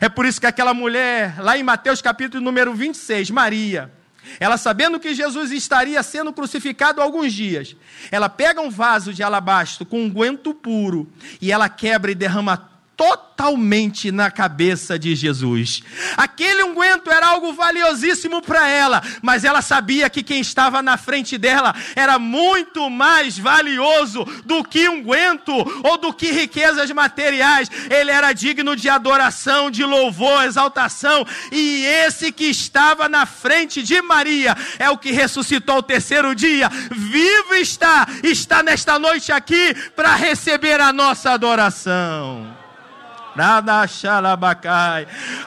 É 0.00 0.08
por 0.08 0.26
isso 0.26 0.40
que 0.40 0.46
aquela 0.46 0.74
mulher, 0.74 1.40
lá 1.40 1.56
em 1.56 1.62
Mateus 1.62 2.02
capítulo 2.02 2.42
número 2.42 2.74
26, 2.74 3.30
Maria, 3.30 3.92
ela 4.40 4.56
sabendo 4.56 4.98
que 4.98 5.14
Jesus 5.14 5.52
estaria 5.52 6.02
sendo 6.02 6.32
crucificado 6.32 7.00
alguns 7.00 7.32
dias, 7.32 7.76
ela 8.10 8.28
pega 8.28 8.60
um 8.60 8.70
vaso 8.70 9.12
de 9.12 9.22
alabastro 9.22 9.86
com 9.86 10.02
um 10.02 10.10
guento 10.10 10.52
puro 10.52 11.10
e 11.40 11.52
ela 11.52 11.68
quebra 11.68 12.10
e 12.10 12.14
derrama 12.14 12.75
totalmente 12.96 14.10
na 14.10 14.30
cabeça 14.30 14.98
de 14.98 15.14
Jesus. 15.14 15.82
Aquele 16.16 16.64
unguento 16.64 17.10
era 17.10 17.28
algo 17.28 17.52
valiosíssimo 17.52 18.40
para 18.40 18.66
ela, 18.68 19.02
mas 19.20 19.44
ela 19.44 19.60
sabia 19.60 20.08
que 20.08 20.22
quem 20.22 20.40
estava 20.40 20.80
na 20.80 20.96
frente 20.96 21.36
dela 21.36 21.74
era 21.94 22.18
muito 22.18 22.88
mais 22.88 23.38
valioso 23.38 24.24
do 24.44 24.64
que 24.64 24.88
unguento 24.88 25.52
ou 25.84 25.98
do 25.98 26.12
que 26.12 26.32
riquezas 26.32 26.90
materiais. 26.90 27.70
Ele 27.90 28.10
era 28.10 28.32
digno 28.32 28.74
de 28.74 28.88
adoração, 28.88 29.70
de 29.70 29.84
louvor, 29.84 30.44
exaltação, 30.44 31.26
e 31.52 31.84
esse 31.84 32.32
que 32.32 32.44
estava 32.44 33.08
na 33.08 33.26
frente 33.26 33.82
de 33.82 34.00
Maria 34.00 34.56
é 34.78 34.88
o 34.88 34.96
que 34.96 35.12
ressuscitou 35.12 35.78
o 35.78 35.82
terceiro 35.82 36.34
dia. 36.34 36.70
Vivo 36.90 37.54
está, 37.54 38.06
está 38.22 38.62
nesta 38.62 38.98
noite 38.98 39.30
aqui 39.30 39.74
para 39.94 40.14
receber 40.14 40.80
a 40.80 40.92
nossa 40.92 41.32
adoração. 41.32 42.65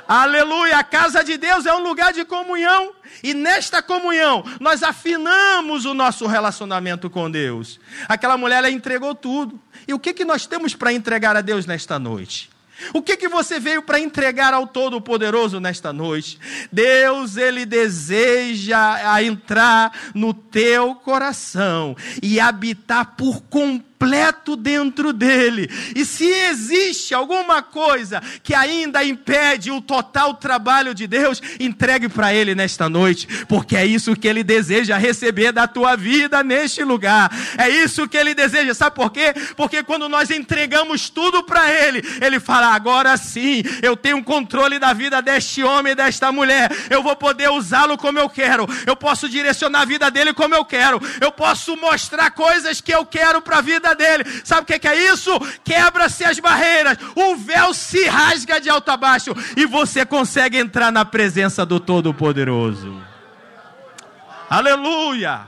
Aleluia! 0.08 0.78
A 0.78 0.84
casa 0.84 1.24
de 1.24 1.38
Deus 1.38 1.66
é 1.66 1.74
um 1.74 1.84
lugar 1.84 2.14
de 2.14 2.24
comunhão. 2.24 2.94
E 3.24 3.34
nesta 3.34 3.82
comunhão, 3.82 4.44
nós 4.60 4.84
afinamos 4.84 5.86
o 5.86 5.94
nosso 5.94 6.28
relacionamento 6.28 7.10
com 7.10 7.30
Deus. 7.30 7.80
Aquela 8.08 8.38
mulher, 8.38 8.58
ela 8.60 8.70
entregou 8.70 9.16
tudo. 9.16 9.60
E 9.88 9.94
o 9.94 10.00
que, 10.00 10.14
que 10.14 10.24
nós 10.24 10.46
temos 10.46 10.76
para 10.76 10.94
entregar 10.94 11.36
a 11.36 11.42
Deus 11.42 11.66
nesta 11.66 11.98
noite? 11.98 12.50
O 12.94 13.02
que 13.02 13.18
que 13.18 13.28
você 13.28 13.60
veio 13.60 13.82
para 13.82 14.00
entregar 14.00 14.54
ao 14.54 14.66
Todo-Poderoso 14.66 15.60
nesta 15.60 15.92
noite? 15.92 16.40
Deus, 16.72 17.36
ele 17.36 17.66
deseja 17.66 19.22
entrar 19.22 19.92
no 20.14 20.34
teu 20.34 20.96
coração 20.96 21.96
e 22.22 22.40
habitar 22.40 23.16
por 23.18 23.42
completo 23.42 23.89
completo 24.00 24.56
dentro 24.56 25.12
dele. 25.12 25.70
E 25.94 26.06
se 26.06 26.26
existe 26.26 27.14
alguma 27.14 27.62
coisa 27.62 28.22
que 28.42 28.56
ainda 28.56 29.04
impede 29.04 29.72
o 29.72 29.82
total 29.82 30.36
trabalho 30.36 30.96
de 30.96 31.06
Deus, 31.06 31.42
entregue 31.60 32.08
para 32.08 32.34
ele 32.34 32.56
nesta 32.56 32.88
noite, 32.88 33.28
porque 33.46 33.76
é 33.76 33.86
isso 33.86 34.16
que 34.16 34.28
ele 34.28 34.42
deseja 34.42 34.98
receber 34.98 35.52
da 35.52 35.68
tua 35.68 35.98
vida 35.98 36.42
neste 36.42 36.82
lugar. 36.82 37.30
É 37.58 37.68
isso 37.70 38.08
que 38.08 38.16
ele 38.16 38.34
deseja. 38.34 38.74
Sabe 38.74 38.96
por 38.96 39.12
quê? 39.12 39.34
Porque 39.58 39.84
quando 39.84 40.08
nós 40.08 40.32
entregamos 40.32 41.10
tudo 41.10 41.44
para 41.44 41.70
ele, 41.70 42.02
ele 42.22 42.40
fala: 42.40 42.74
"Agora 42.74 43.18
sim, 43.18 43.64
eu 43.82 43.98
tenho 43.98 44.24
controle 44.24 44.80
da 44.80 44.94
vida 44.94 45.22
deste 45.22 45.62
homem 45.62 45.92
e 45.92 45.96
desta 45.96 46.32
mulher. 46.32 46.72
Eu 46.90 47.04
vou 47.04 47.18
poder 47.18 47.50
usá-lo 47.50 47.98
como 47.98 48.18
eu 48.18 48.30
quero. 48.30 48.66
Eu 48.86 48.96
posso 48.96 49.28
direcionar 49.28 49.82
a 49.82 49.86
vida 49.86 50.10
dele 50.10 50.34
como 50.34 50.56
eu 50.56 50.64
quero. 50.64 51.02
Eu 51.20 51.32
posso 51.32 51.76
mostrar 51.76 52.32
coisas 52.32 52.80
que 52.80 52.94
eu 52.94 53.06
quero 53.06 53.42
para 53.42 53.58
a 53.58 53.62
vida 53.62 53.89
dele. 53.94 54.24
Sabe 54.44 54.62
o 54.62 54.80
que 54.80 54.88
é 54.88 55.12
isso? 55.12 55.32
Quebra-se 55.64 56.24
as 56.24 56.40
barreiras. 56.40 56.98
O 57.16 57.36
véu 57.36 57.74
se 57.74 58.06
rasga 58.08 58.60
de 58.60 58.70
alto 58.70 58.90
a 58.90 58.98
baixo 58.98 59.36
e 59.56 59.66
você 59.66 60.06
consegue 60.06 60.58
entrar 60.58 60.92
na 60.92 61.06
presença 61.06 61.66
do 61.66 61.80
Todo-Poderoso. 61.80 63.02
Aleluia! 64.50 65.48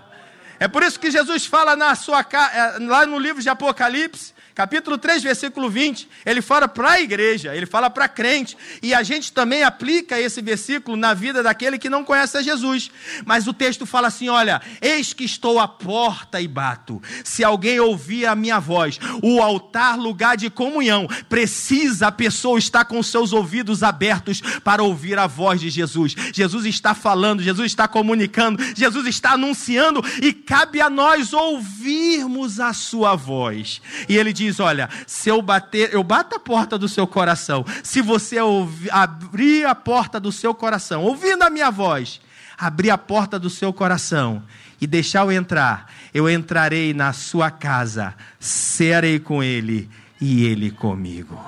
É 0.60 0.68
por 0.68 0.84
isso 0.84 1.00
que 1.00 1.10
Jesus 1.10 1.46
fala 1.48 1.76
na 1.76 1.96
sua, 1.96 2.22
eh, 2.22 2.78
lá 2.82 3.04
no 3.04 3.18
livro 3.18 3.42
de 3.42 3.50
Apocalipse, 3.50 4.32
capítulo 4.54 4.98
3, 4.98 5.24
versículo 5.24 5.70
20, 5.70 6.08
ele 6.26 6.42
fala 6.42 6.68
para 6.68 6.92
a 6.92 7.02
igreja, 7.02 7.56
ele 7.56 7.66
fala 7.66 7.90
para 7.90 8.08
crente, 8.08 8.58
e 8.82 8.94
a 8.94 9.04
gente 9.04 9.32
também 9.32 9.64
aplica 9.64 10.20
esse 10.20 10.42
versículo 10.42 10.98
na 10.98 11.14
vida 11.14 11.42
daquele 11.44 11.78
que 11.78 11.90
não 11.90 12.04
conhece 12.04 12.38
a 12.38 12.42
Jesus. 12.42 12.92
Mas 13.26 13.48
o 13.48 13.54
texto 13.54 13.86
fala 13.86 14.08
assim: 14.08 14.30
olha, 14.30 14.62
eis 14.82 15.14
que 15.14 15.24
estou 15.24 15.60
à 15.60 15.68
porta 15.68 16.42
e 16.42 16.48
bato. 16.48 17.02
Se 17.24 17.44
alguém 17.44 17.80
ouvir 17.80 18.26
a 18.26 18.36
minha 18.36 18.60
voz, 18.60 19.00
o 19.22 19.42
altar, 19.42 19.98
lugar 19.98 20.38
de 20.38 20.50
comunhão, 20.50 21.08
precisa 21.30 22.08
a 22.08 22.12
pessoa 22.12 22.60
estar 22.60 22.86
com 22.86 23.02
seus 23.02 23.34
ouvidos 23.34 23.84
abertos 23.84 24.42
para 24.64 24.84
ouvir 24.84 25.18
a 25.18 25.28
voz 25.28 25.60
de 25.60 25.70
Jesus. 25.70 26.16
Jesus 26.34 26.66
está 26.66 26.94
falando, 26.94 27.44
Jesus 27.44 27.68
está 27.68 27.88
comunicando, 27.88 28.62
Jesus 28.76 29.08
está 29.08 29.32
anunciando, 29.32 30.04
e 30.22 30.34
cabe 30.34 30.82
a 30.82 30.90
nós 30.90 31.34
ouvirmos 31.34 32.60
a 32.60 32.74
sua 32.74 33.16
voz. 33.16 33.82
E 34.10 34.18
ele 34.18 34.34
diz: 34.34 34.41
Olha, 34.60 34.90
se 35.06 35.30
eu 35.30 35.42
bater, 35.42 35.94
eu 35.94 36.04
bato 36.04 36.36
a 36.36 36.40
porta 36.40 36.78
do 36.78 36.88
seu 36.88 37.06
coração. 37.06 37.66
Se 37.84 38.02
você 38.02 38.40
ouvir, 38.40 38.92
abrir 38.92 39.66
a 39.66 39.76
porta 39.76 40.20
do 40.20 40.32
seu 40.32 40.54
coração, 40.54 41.04
ouvindo 41.04 41.44
a 41.44 41.50
minha 41.50 41.70
voz, 41.70 42.22
abrir 42.58 42.90
a 42.90 42.98
porta 42.98 43.38
do 43.38 43.50
seu 43.50 43.72
coração 43.72 44.42
e 44.80 44.88
deixar 44.88 45.22
eu 45.22 45.32
entrar, 45.32 45.92
eu 46.14 46.30
entrarei 46.30 46.94
na 46.94 47.14
sua 47.14 47.52
casa, 47.52 48.16
serei 48.40 49.20
com 49.20 49.44
ele 49.44 49.90
e 50.20 50.46
ele 50.46 50.72
comigo. 50.72 51.40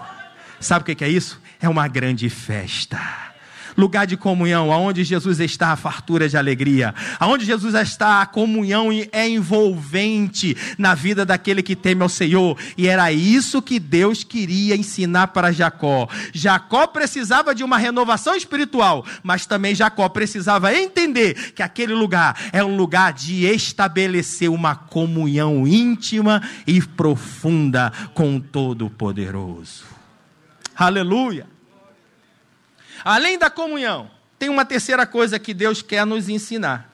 Sabe 0.60 0.92
o 0.92 0.96
que 0.96 1.04
é 1.04 1.10
isso? 1.10 1.42
É 1.60 1.68
uma 1.68 1.88
grande 1.88 2.30
festa 2.30 3.33
lugar 3.78 4.06
de 4.06 4.18
comunhão, 4.18 4.72
aonde 4.72 5.04
Jesus 5.04 5.40
está, 5.40 5.70
a 5.70 5.76
fartura 5.76 6.28
de 6.28 6.38
alegria, 6.38 6.94
aonde 7.20 7.46
Jesus 7.46 7.74
está, 7.76 8.22
a 8.22 8.26
comunhão 8.26 8.90
é 9.12 9.28
envolvente 9.28 10.56
na 10.78 10.96
vida 10.96 11.26
daquele 11.26 11.64
que 11.64 11.76
teme 11.76 12.02
ao 12.02 12.10
Senhor, 12.10 12.58
e 12.78 12.88
era 12.88 13.12
isso 13.12 13.62
que 13.62 13.80
Deus 13.80 14.24
queria 14.24 14.76
ensinar 14.76 15.28
para 15.28 15.52
Jacó. 15.52 16.08
Jacó 16.34 16.88
precisava 16.88 17.54
de 17.54 17.64
uma 17.64 17.78
renovação 17.78 18.36
espiritual, 18.36 19.06
mas 19.22 19.46
também 19.46 19.76
Jacó 19.76 20.08
precisava 20.10 20.74
entender 20.74 21.54
que 21.54 21.64
aquele 21.64 21.94
lugar 21.94 22.50
é 22.52 22.64
um 22.64 22.76
lugar 22.76 23.14
de 23.14 23.46
estabelecer 23.46 24.50
uma 24.50 24.76
comunhão 24.76 25.68
íntima 25.68 26.42
e 26.66 26.82
profunda 26.82 27.92
com 28.14 28.36
o 28.36 28.40
Todo-Poderoso. 28.40 29.86
Aleluia! 30.76 31.53
Além 33.04 33.38
da 33.38 33.50
comunhão, 33.50 34.10
tem 34.40 34.50
uma 34.50 34.66
terceira 34.66 35.06
coisa 35.06 35.38
que 35.38 35.54
Deus 35.54 35.82
quer 35.82 36.06
nos 36.06 36.30
ensinar. 36.30 36.90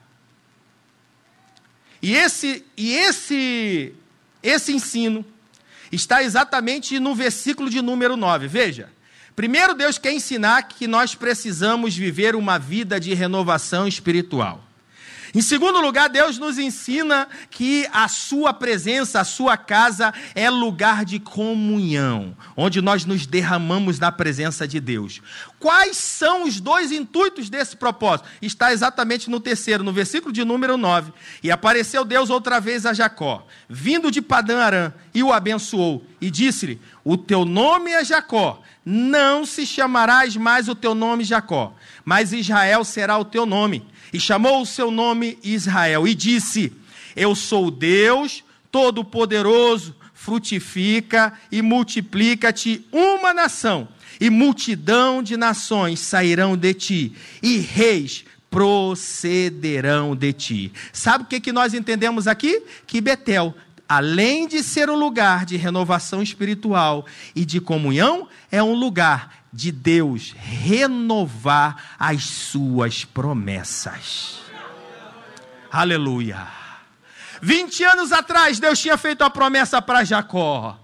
E 2.02 2.14
esse, 2.14 2.64
e 2.76 2.94
esse, 2.94 3.94
esse 4.42 4.72
ensino 4.72 5.24
está 5.92 6.22
exatamente 6.22 6.98
no 6.98 7.14
versículo 7.14 7.68
de 7.68 7.82
número 7.82 8.16
9. 8.16 8.48
Veja. 8.48 8.90
Primeiro, 9.36 9.74
Deus 9.74 9.98
quer 9.98 10.12
ensinar 10.12 10.62
que 10.64 10.86
nós 10.86 11.14
precisamos 11.14 11.96
viver 11.96 12.34
uma 12.34 12.58
vida 12.58 12.98
de 12.98 13.14
renovação 13.14 13.86
espiritual. 13.86 14.64
Em 15.32 15.40
segundo 15.40 15.80
lugar, 15.80 16.08
Deus 16.08 16.38
nos 16.38 16.58
ensina 16.58 17.28
que 17.50 17.88
a 17.92 18.08
sua 18.08 18.52
presença, 18.52 19.20
a 19.20 19.24
sua 19.24 19.56
casa 19.56 20.12
é 20.34 20.50
lugar 20.50 21.04
de 21.04 21.20
comunhão, 21.20 22.36
onde 22.56 22.80
nós 22.80 23.04
nos 23.04 23.26
derramamos 23.26 24.00
na 24.00 24.10
presença 24.10 24.66
de 24.66 24.80
Deus. 24.80 25.22
Quais 25.60 25.96
são 25.96 26.44
os 26.44 26.60
dois 26.60 26.90
intuitos 26.90 27.48
desse 27.48 27.76
propósito? 27.76 28.28
Está 28.42 28.72
exatamente 28.72 29.30
no 29.30 29.38
terceiro, 29.38 29.84
no 29.84 29.92
versículo 29.92 30.32
de 30.32 30.44
número 30.44 30.76
9. 30.76 31.12
E 31.44 31.50
apareceu 31.50 32.04
Deus 32.04 32.28
outra 32.28 32.58
vez 32.58 32.84
a 32.84 32.92
Jacó, 32.92 33.46
vindo 33.68 34.10
de 34.10 34.20
Padã 34.20 34.58
Arã, 34.62 34.92
e 35.14 35.22
o 35.22 35.32
abençoou, 35.32 36.04
e 36.20 36.28
disse-lhe: 36.28 36.80
O 37.04 37.16
teu 37.16 37.44
nome 37.44 37.92
é 37.92 38.04
Jacó, 38.04 38.60
não 38.84 39.46
se 39.46 39.64
chamarás 39.64 40.36
mais 40.36 40.68
o 40.68 40.74
teu 40.74 40.92
nome 40.92 41.22
Jacó, 41.22 41.72
mas 42.04 42.32
Israel 42.32 42.82
será 42.82 43.16
o 43.16 43.24
teu 43.24 43.46
nome 43.46 43.86
e 44.12 44.20
chamou 44.20 44.62
o 44.62 44.66
seu 44.66 44.90
nome 44.90 45.38
Israel 45.42 46.06
e 46.06 46.14
disse: 46.14 46.72
Eu 47.14 47.34
sou 47.34 47.70
Deus 47.70 48.44
Todo-Poderoso, 48.70 49.94
frutifica 50.14 51.32
e 51.50 51.62
multiplica-te 51.62 52.86
uma 52.92 53.34
nação, 53.34 53.88
e 54.20 54.30
multidão 54.30 55.22
de 55.22 55.36
nações 55.36 56.00
sairão 56.00 56.56
de 56.56 56.74
ti, 56.74 57.12
e 57.42 57.58
reis 57.58 58.24
procederão 58.50 60.14
de 60.16 60.32
ti. 60.32 60.72
Sabe 60.92 61.24
o 61.24 61.26
que, 61.26 61.40
que 61.40 61.52
nós 61.52 61.72
entendemos 61.72 62.26
aqui? 62.26 62.62
Que 62.86 63.00
Betel 63.00 63.54
além 63.90 64.46
de 64.46 64.62
ser 64.62 64.88
um 64.88 64.94
lugar 64.94 65.44
de 65.44 65.56
renovação 65.56 66.22
espiritual 66.22 67.04
e 67.34 67.44
de 67.44 67.60
comunhão, 67.60 68.28
é 68.48 68.62
um 68.62 68.72
lugar 68.72 69.39
de 69.52 69.72
Deus 69.72 70.34
renovar 70.36 71.96
as 71.98 72.24
suas 72.24 73.04
promessas. 73.04 74.40
Aleluia. 75.70 76.46
20 77.42 77.84
anos 77.84 78.12
atrás, 78.12 78.60
Deus 78.60 78.78
tinha 78.78 78.96
feito 78.96 79.22
a 79.22 79.30
promessa 79.30 79.80
para 79.80 80.04
Jacó. 80.04 80.78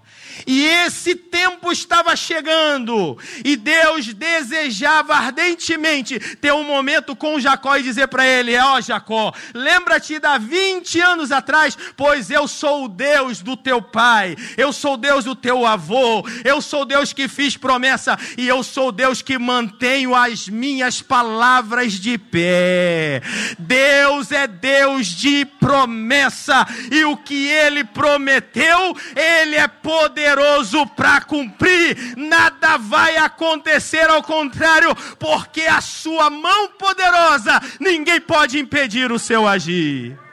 E 0.45 0.65
esse 0.65 1.15
tempo 1.15 1.71
estava 1.71 2.15
chegando, 2.15 3.17
e 3.43 3.55
Deus 3.55 4.13
desejava 4.13 5.15
ardentemente 5.15 6.19
ter 6.37 6.53
um 6.53 6.63
momento 6.63 7.15
com 7.15 7.39
Jacó 7.39 7.77
e 7.77 7.83
dizer 7.83 8.07
para 8.07 8.25
ele: 8.25 8.57
Ó 8.57 8.75
oh, 8.75 8.81
Jacó, 8.81 9.33
lembra-te 9.53 10.19
da 10.19 10.37
20 10.37 10.99
anos 10.99 11.31
atrás, 11.31 11.77
pois 11.95 12.29
eu 12.29 12.47
sou 12.47 12.85
o 12.85 12.89
Deus 12.89 13.41
do 13.41 13.55
teu 13.55 13.81
pai, 13.81 14.35
eu 14.57 14.71
sou 14.71 14.93
o 14.93 14.97
Deus 14.97 15.25
do 15.25 15.35
teu 15.35 15.65
avô, 15.65 16.25
eu 16.43 16.61
sou 16.61 16.81
o 16.81 16.85
Deus 16.85 17.13
que 17.13 17.27
fiz 17.27 17.57
promessa, 17.57 18.17
e 18.37 18.47
eu 18.47 18.63
sou 18.63 18.89
o 18.89 18.91
Deus 18.91 19.21
que 19.21 19.37
mantenho 19.37 20.13
as 20.13 20.47
minhas 20.47 21.01
palavras 21.01 21.93
de 21.93 22.17
pé. 22.17 23.21
Deus 23.57 24.31
é 24.31 24.47
Deus 24.47 25.07
de 25.07 25.45
promessa, 25.45 26.67
e 26.91 27.03
o 27.05 27.17
que 27.17 27.47
ele 27.47 27.83
prometeu, 27.83 28.95
ele 29.15 29.55
é 29.55 29.67
poderoso 29.67 30.26
poderoso 30.27 30.85
para 30.87 31.21
cumprir, 31.21 32.15
nada 32.17 32.77
vai 32.77 33.15
acontecer 33.17 34.09
ao 34.09 34.21
contrário, 34.21 34.93
porque 35.17 35.61
a 35.61 35.79
sua 35.79 36.29
mão 36.29 36.69
poderosa, 36.69 37.61
ninguém 37.79 38.19
pode 38.19 38.59
impedir 38.59 39.11
o 39.11 39.19
seu 39.19 39.47
agir. 39.47 40.26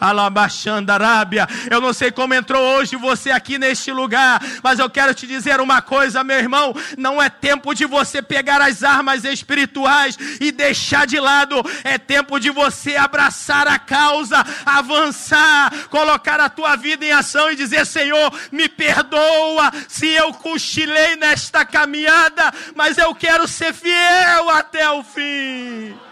Arábia. 0.00 1.46
Eu 1.70 1.80
não 1.80 1.92
sei 1.92 2.10
como 2.10 2.34
entrou 2.34 2.62
hoje 2.62 2.96
você 2.96 3.30
aqui 3.30 3.58
neste 3.58 3.90
lugar, 3.92 4.40
mas 4.62 4.78
eu 4.78 4.88
quero 4.88 5.14
te 5.14 5.26
dizer 5.26 5.60
uma 5.60 5.82
coisa, 5.82 6.24
meu 6.24 6.38
irmão: 6.38 6.74
não 6.96 7.20
é 7.20 7.28
tempo 7.28 7.74
de 7.74 7.84
você 7.84 8.22
pegar 8.22 8.60
as 8.60 8.82
armas 8.82 9.24
espirituais 9.24 10.18
e 10.40 10.52
deixar 10.52 11.06
de 11.06 11.18
lado, 11.18 11.62
é 11.84 11.98
tempo 11.98 12.38
de 12.38 12.50
você 12.50 12.96
abraçar 12.96 13.66
a 13.66 13.78
causa, 13.78 14.44
avançar, 14.64 15.72
colocar 15.88 16.40
a 16.40 16.48
tua 16.48 16.76
vida 16.76 17.04
em 17.04 17.12
ação 17.12 17.50
e 17.50 17.56
dizer: 17.56 17.86
Senhor, 17.86 18.32
me 18.52 18.68
perdoa 18.68 19.72
se 19.88 20.08
eu 20.08 20.32
cochilei 20.32 21.16
nesta 21.16 21.64
caminhada, 21.64 22.52
mas 22.74 22.98
eu 22.98 23.14
quero 23.14 23.46
ser 23.46 23.72
fiel 23.72 24.50
até 24.50 24.88
o 24.90 25.02
fim. 25.02 26.07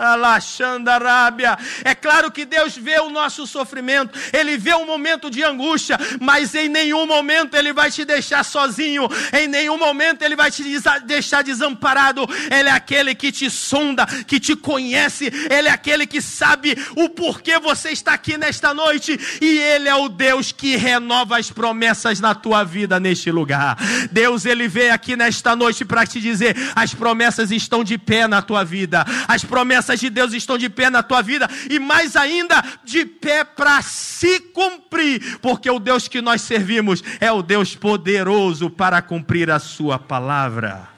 Alaxandarábia. 0.00 1.58
É 1.84 1.94
claro 1.94 2.30
que 2.30 2.44
Deus 2.44 2.76
vê 2.76 2.98
o 3.00 3.10
nosso 3.10 3.46
sofrimento, 3.46 4.18
Ele 4.32 4.56
vê 4.56 4.74
um 4.74 4.86
momento 4.86 5.30
de 5.30 5.42
angústia, 5.42 5.98
mas 6.20 6.54
em 6.54 6.68
nenhum 6.68 7.06
momento 7.06 7.54
Ele 7.54 7.72
vai 7.72 7.90
te 7.90 8.04
deixar 8.04 8.44
sozinho, 8.44 9.08
em 9.32 9.46
nenhum 9.46 9.78
momento 9.78 10.22
Ele 10.22 10.36
vai 10.36 10.50
te 10.50 10.62
deixar 11.04 11.42
desamparado. 11.42 12.26
Ele 12.50 12.68
é 12.68 12.72
aquele 12.72 13.14
que 13.14 13.30
te 13.30 13.50
sonda, 13.50 14.06
que 14.06 14.40
te 14.40 14.56
conhece, 14.56 15.30
Ele 15.50 15.68
é 15.68 15.72
aquele 15.72 16.06
que 16.06 16.22
sabe 16.22 16.76
o 16.96 17.08
porquê 17.08 17.58
você 17.58 17.90
está 17.90 18.14
aqui 18.14 18.36
nesta 18.36 18.72
noite, 18.72 19.18
e 19.40 19.58
Ele 19.58 19.88
é 19.88 19.94
o 19.94 20.08
Deus 20.08 20.52
que 20.52 20.76
renova 20.76 21.38
as 21.38 21.50
promessas 21.50 22.20
na 22.20 22.34
tua 22.34 22.64
vida 22.64 23.00
neste 23.00 23.30
lugar. 23.30 23.76
Deus, 24.10 24.44
Ele 24.44 24.68
veio 24.68 24.94
aqui 24.94 25.16
nesta 25.16 25.56
noite 25.56 25.84
para 25.84 26.06
te 26.06 26.20
dizer: 26.20 26.56
as 26.74 26.94
promessas 26.94 27.50
estão 27.50 27.82
de 27.82 27.98
pé 27.98 28.26
na 28.26 28.42
tua 28.42 28.64
vida, 28.64 29.04
as 29.26 29.44
promessas 29.44 29.89
de 29.98 30.10
Deus 30.10 30.32
estão 30.32 30.56
de 30.56 30.68
pé 30.68 30.90
na 30.90 31.02
tua 31.02 31.22
vida, 31.22 31.48
e 31.68 31.78
mais 31.80 32.14
ainda, 32.14 32.62
de 32.84 33.04
pé 33.04 33.42
para 33.42 33.82
se 33.82 34.38
cumprir, 34.38 35.38
porque 35.38 35.68
o 35.68 35.80
Deus 35.80 36.06
que 36.06 36.20
nós 36.20 36.42
servimos 36.42 37.02
é 37.18 37.32
o 37.32 37.42
Deus 37.42 37.74
poderoso 37.74 38.70
para 38.70 39.02
cumprir 39.02 39.50
a 39.50 39.58
Sua 39.58 39.98
palavra. 39.98 40.88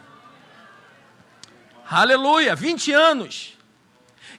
Aleluia, 1.89 2.57
20 2.57 2.93
anos. 2.93 3.59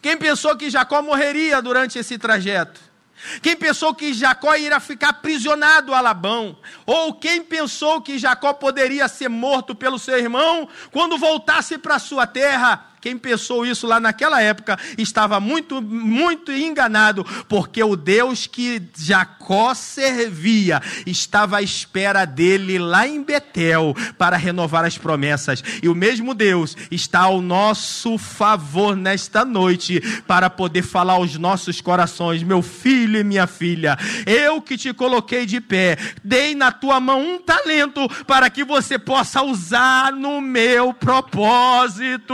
Quem 0.02 0.18
pensou 0.18 0.58
que 0.58 0.70
Jacó 0.70 1.02
morreria 1.02 1.62
durante 1.62 1.98
esse 1.98 2.18
trajeto? 2.18 2.94
Quem 3.42 3.56
pensou 3.56 3.96
que 3.96 4.13
Jacó 4.13 4.56
iria 4.56 4.80
ficar 4.80 5.10
aprisionado 5.10 5.94
a 5.94 6.02
Labão? 6.02 6.58
Ou 6.86 7.13
quem 7.13 7.42
pensou 7.42 8.02
que 8.02 8.20
Jacó 8.20 8.54
poderia 8.54 9.08
ser 9.08 9.30
morto 9.30 9.74
pelo 9.74 9.98
seu 9.98 10.18
irmão 10.18 10.68
quando 10.92 11.18
voltasse 11.18 11.78
para 11.78 12.00
sua 12.00 12.28
terra? 12.28 12.92
Quem 13.04 13.18
pensou 13.18 13.66
isso 13.66 13.86
lá 13.86 14.00
naquela 14.00 14.42
época 14.42 14.80
estava 14.98 15.38
muito, 15.38 15.82
muito 15.82 16.54
enganado, 16.54 17.26
porque 17.50 17.84
o 17.84 17.98
Deus 17.98 18.48
que 18.48 18.82
Jacó 18.98 19.74
servia 19.74 20.82
estava 21.06 21.58
à 21.58 21.62
espera 21.62 22.24
dele 22.24 22.80
lá 22.80 23.06
em 23.06 23.22
Betel 23.22 23.94
para 24.18 24.38
renovar 24.38 24.86
as 24.86 24.98
promessas. 24.98 25.62
E 25.84 25.89
o 25.89 25.94
mesmo 25.94 26.34
Deus 26.34 26.78
está 26.89 27.24
ao 27.24 27.42
nosso 27.42 28.18
favor 28.18 28.96
nesta 28.96 29.44
noite 29.44 30.00
para 30.26 30.50
poder 30.50 30.84
falar 30.84 31.16
aos 31.16 31.38
nossos 31.38 31.82
corações: 31.82 32.42
meu 32.42 32.62
filho 32.62 33.20
e 33.20 33.24
minha 33.26 33.48
filha, 33.48 33.98
eu 34.26 34.62
que 34.62 34.78
te 34.78 34.94
coloquei 34.94 35.46
de 35.46 35.60
pé, 35.60 35.98
dei 36.24 36.56
na 36.56 36.72
tua 36.72 37.02
mão 37.02 37.22
um 37.22 37.38
talento 37.38 38.08
para 38.26 38.50
que 38.50 38.63
você 38.63 38.98
possa 38.98 39.44
usar 39.44 40.13
no 40.13 40.39
meu 40.39 40.94
propósito. 40.94 42.34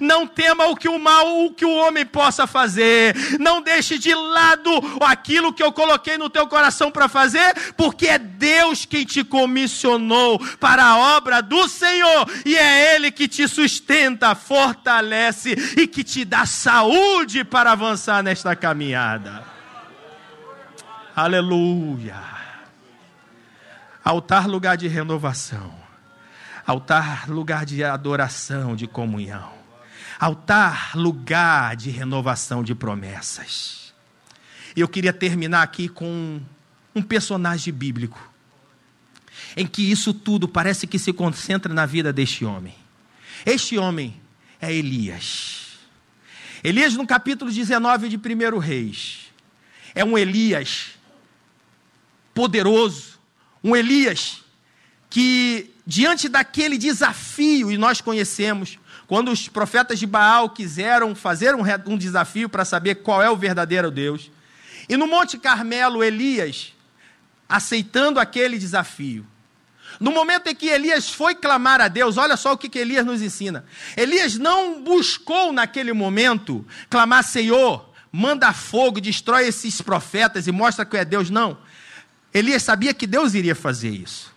Não 0.00 0.26
tema 0.26 0.66
o 0.66 0.76
que 0.76 0.88
o 0.88 0.98
mal, 0.98 1.44
o 1.44 1.52
que 1.52 1.64
o 1.64 1.74
homem 1.74 2.04
possa 2.04 2.46
fazer. 2.46 3.14
Não 3.38 3.60
deixe 3.60 3.98
de 3.98 4.14
lado 4.14 4.70
aquilo 5.00 5.52
que 5.52 5.62
eu 5.62 5.72
coloquei 5.72 6.18
no 6.18 6.30
teu 6.30 6.46
coração 6.46 6.90
para 6.90 7.08
fazer, 7.08 7.72
porque 7.76 8.06
é 8.06 8.18
Deus 8.18 8.84
quem 8.84 9.04
te 9.04 9.24
comissionou 9.24 10.38
para 10.56 10.84
a 10.84 11.16
obra 11.16 11.40
do 11.40 11.68
Senhor 11.68 12.30
e 12.44 12.56
é 12.56 12.94
Ele 12.94 13.10
que 13.10 13.28
te 13.28 13.46
sustenta, 13.48 14.34
fortalece 14.34 15.54
e 15.76 15.86
que 15.86 16.02
te 16.04 16.24
dá 16.24 16.46
saúde 16.46 17.44
para 17.44 17.72
avançar 17.72 18.22
nesta 18.22 18.54
caminhada. 18.56 19.44
Aleluia. 21.14 22.16
Altar, 24.04 24.48
lugar 24.48 24.76
de 24.76 24.88
renovação. 24.88 25.72
Altar, 26.66 27.28
lugar 27.28 27.64
de 27.64 27.84
adoração, 27.84 28.74
de 28.74 28.86
comunhão. 28.86 29.61
Altar, 30.22 30.96
lugar 30.96 31.74
de 31.74 31.90
renovação 31.90 32.62
de 32.62 32.76
promessas. 32.76 33.92
E 34.76 34.80
eu 34.80 34.86
queria 34.86 35.12
terminar 35.12 35.62
aqui 35.62 35.88
com 35.88 36.40
um 36.94 37.02
personagem 37.02 37.74
bíblico, 37.74 38.32
em 39.56 39.66
que 39.66 39.82
isso 39.82 40.14
tudo 40.14 40.46
parece 40.46 40.86
que 40.86 40.96
se 40.96 41.12
concentra 41.12 41.74
na 41.74 41.86
vida 41.86 42.12
deste 42.12 42.44
homem. 42.44 42.72
Este 43.44 43.76
homem 43.76 44.14
é 44.60 44.72
Elias. 44.72 45.80
Elias, 46.62 46.94
no 46.94 47.04
capítulo 47.04 47.50
19 47.50 48.08
de 48.08 48.16
1 48.16 48.58
Reis, 48.58 49.32
é 49.92 50.04
um 50.04 50.16
Elias 50.16 50.90
poderoso, 52.32 53.18
um 53.64 53.74
Elias 53.74 54.44
que, 55.10 55.68
diante 55.84 56.28
daquele 56.28 56.78
desafio, 56.78 57.72
e 57.72 57.76
nós 57.76 58.00
conhecemos, 58.00 58.78
quando 59.12 59.30
os 59.30 59.46
profetas 59.46 59.98
de 59.98 60.06
Baal 60.06 60.48
quiseram 60.48 61.14
fazer 61.14 61.54
um, 61.54 61.60
um 61.86 61.98
desafio 61.98 62.48
para 62.48 62.64
saber 62.64 62.94
qual 62.94 63.22
é 63.22 63.28
o 63.28 63.36
verdadeiro 63.36 63.90
Deus, 63.90 64.30
e 64.88 64.96
no 64.96 65.06
Monte 65.06 65.36
Carmelo, 65.36 66.02
Elias, 66.02 66.72
aceitando 67.46 68.18
aquele 68.18 68.58
desafio, 68.58 69.26
no 70.00 70.12
momento 70.12 70.46
em 70.46 70.54
que 70.54 70.66
Elias 70.66 71.10
foi 71.10 71.34
clamar 71.34 71.78
a 71.78 71.88
Deus, 71.88 72.16
olha 72.16 72.38
só 72.38 72.52
o 72.54 72.56
que, 72.56 72.70
que 72.70 72.78
Elias 72.78 73.04
nos 73.04 73.20
ensina. 73.20 73.66
Elias 73.98 74.38
não 74.38 74.82
buscou 74.82 75.52
naquele 75.52 75.92
momento 75.92 76.66
clamar, 76.88 77.22
Senhor, 77.22 77.92
manda 78.10 78.50
fogo, 78.54 78.98
destrói 78.98 79.46
esses 79.46 79.82
profetas 79.82 80.46
e 80.46 80.52
mostra 80.52 80.86
que 80.86 80.96
é 80.96 81.04
Deus. 81.04 81.28
Não. 81.28 81.58
Elias 82.32 82.62
sabia 82.62 82.94
que 82.94 83.06
Deus 83.06 83.34
iria 83.34 83.54
fazer 83.54 83.90
isso. 83.90 84.31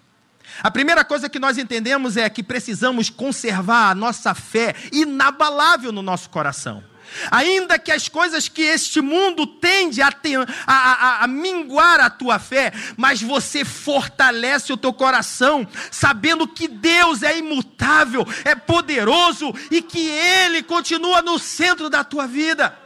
A 0.64 0.72
primeira 0.72 1.04
coisa 1.04 1.30
que 1.30 1.40
nós 1.40 1.58
entendemos 1.58 2.18
é 2.18 2.30
que 2.30 2.44
precisamos 2.44 3.10
conservar 3.10 3.90
a 3.90 3.96
nossa 3.96 4.34
fé 4.34 4.74
inabalável 4.92 5.92
no 5.92 6.02
nosso 6.02 6.30
coração. 6.30 6.84
Ainda 7.32 7.78
que 7.78 7.92
as 7.92 8.10
coisas 8.10 8.48
que 8.48 8.62
este 8.62 9.02
mundo 9.02 9.46
tende 9.46 10.02
a, 10.02 10.12
ter, 10.12 10.40
a, 10.66 10.74
a, 10.74 11.24
a, 11.24 11.28
minguar 11.28 12.00
a 12.00 12.10
tua 12.10 12.40
fé, 12.40 12.74
mas 12.98 13.22
você 13.22 13.64
fortalece 13.64 14.74
o 14.74 14.78
teu 14.78 14.92
coração, 14.92 15.68
sabendo 15.92 16.48
que 16.48 16.68
Deus 16.68 17.24
é 17.24 17.38
imutável, 17.38 18.26
é 18.44 18.56
poderoso 18.56 19.54
e 19.72 19.82
que 19.82 20.08
Ele 20.08 20.64
continua 20.64 21.22
no 21.22 21.38
centro 21.40 21.90
da 21.90 22.04
tua 22.04 22.28
vida. 22.28 22.85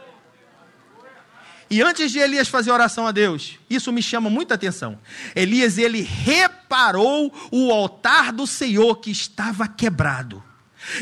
E 1.70 1.80
antes 1.80 2.10
de 2.10 2.18
Elias 2.18 2.48
fazer 2.48 2.72
oração 2.72 3.06
a 3.06 3.12
Deus, 3.12 3.56
isso 3.70 3.92
me 3.92 4.02
chama 4.02 4.28
muita 4.28 4.54
atenção. 4.54 4.98
Elias 5.36 5.78
ele 5.78 6.02
reparou 6.02 7.32
o 7.52 7.70
altar 7.70 8.32
do 8.32 8.44
Senhor 8.44 8.96
que 8.96 9.10
estava 9.12 9.68
quebrado. 9.68 10.42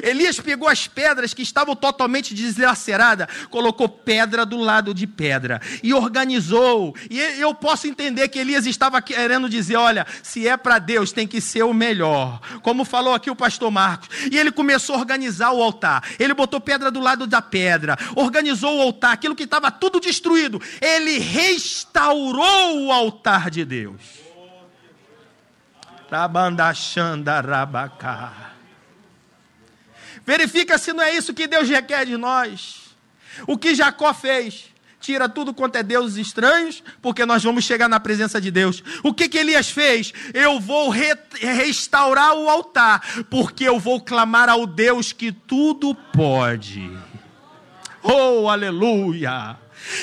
Elias 0.03 0.41
pegou 0.41 0.69
as 0.69 0.87
pedras 0.87 1.33
que 1.33 1.43
estavam 1.43 1.75
totalmente 1.75 2.35
deslaceradas, 2.35 3.29
colocou 3.51 3.89
pedra 3.89 4.45
do 4.45 4.57
lado 4.57 4.93
de 4.93 5.07
pedra 5.07 5.61
e 5.83 5.95
organizou. 5.95 6.95
E 7.11 7.19
eu 7.19 7.55
posso 7.55 7.87
entender 7.87 8.29
que 8.29 8.39
Elias 8.39 8.67
estava 8.67 9.01
querendo 9.01 9.49
dizer: 9.49 9.77
olha, 9.77 10.07
se 10.23 10.47
é 10.47 10.57
para 10.57 10.79
Deus, 10.79 11.13
tem 11.13 11.27
que 11.27 11.41
ser 11.41 11.63
o 11.63 11.73
melhor. 11.73 12.41
Como 12.63 12.85
falou 12.85 13.15
aqui 13.15 13.31
o 13.31 13.37
pastor 13.37 13.71
Marcos. 13.71 14.09
E 14.31 14.37
ele 14.37 14.51
começou 14.51 14.97
a 14.97 14.99
organizar 14.99 15.53
o 15.53 15.63
altar. 15.63 16.03
Ele 16.19 16.35
botou 16.35 16.61
pedra 16.61 16.91
do 16.91 17.01
lado 17.01 17.27
da 17.27 17.41
pedra, 17.41 17.97
organizou 18.15 18.79
o 18.79 18.83
altar, 18.83 19.13
aquilo 19.13 19.37
que 19.37 19.45
estava 19.45 19.71
tudo 19.71 20.01
destruído. 20.01 20.61
Ele 20.81 21.19
restaurou 21.19 22.87
o 22.87 22.93
altar 22.93 23.51
de 23.51 23.65
Deus. 23.65 24.29
Rabandachanda 26.11 27.41
rabacá. 27.41 28.48
Verifica 30.29 30.77
se 30.77 30.93
não 30.93 31.03
é 31.03 31.17
isso 31.17 31.33
que 31.33 31.47
Deus 31.47 31.67
requer 31.67 32.05
de 32.05 32.19
nós. 32.19 32.95
O 33.47 33.57
que 33.57 33.75
Jacó 33.75 34.13
fez? 34.13 34.67
Tira 35.01 35.27
tudo 35.27 35.55
quanto 35.55 35.77
é 35.77 35.83
deuses 35.83 36.19
estranhos, 36.19 36.83
porque 37.01 37.25
nós 37.25 37.43
vamos 37.43 37.65
chegar 37.65 37.89
na 37.89 37.99
presença 37.99 38.39
de 38.39 38.51
Deus. 38.51 38.85
O 39.03 39.15
que, 39.15 39.27
que 39.27 39.39
Elias 39.39 39.71
fez? 39.71 40.13
Eu 40.35 40.61
vou 40.61 40.91
re 40.91 41.17
restaurar 41.41 42.35
o 42.35 42.47
altar, 42.47 43.25
porque 43.31 43.65
eu 43.65 43.81
vou 43.81 44.03
clamar 44.03 44.51
ao 44.51 44.67
Deus 44.67 45.15
que 45.15 45.33
tudo 45.33 45.95
pode. 45.95 46.93
Oh, 48.03 48.49
aleluia! 48.49 49.57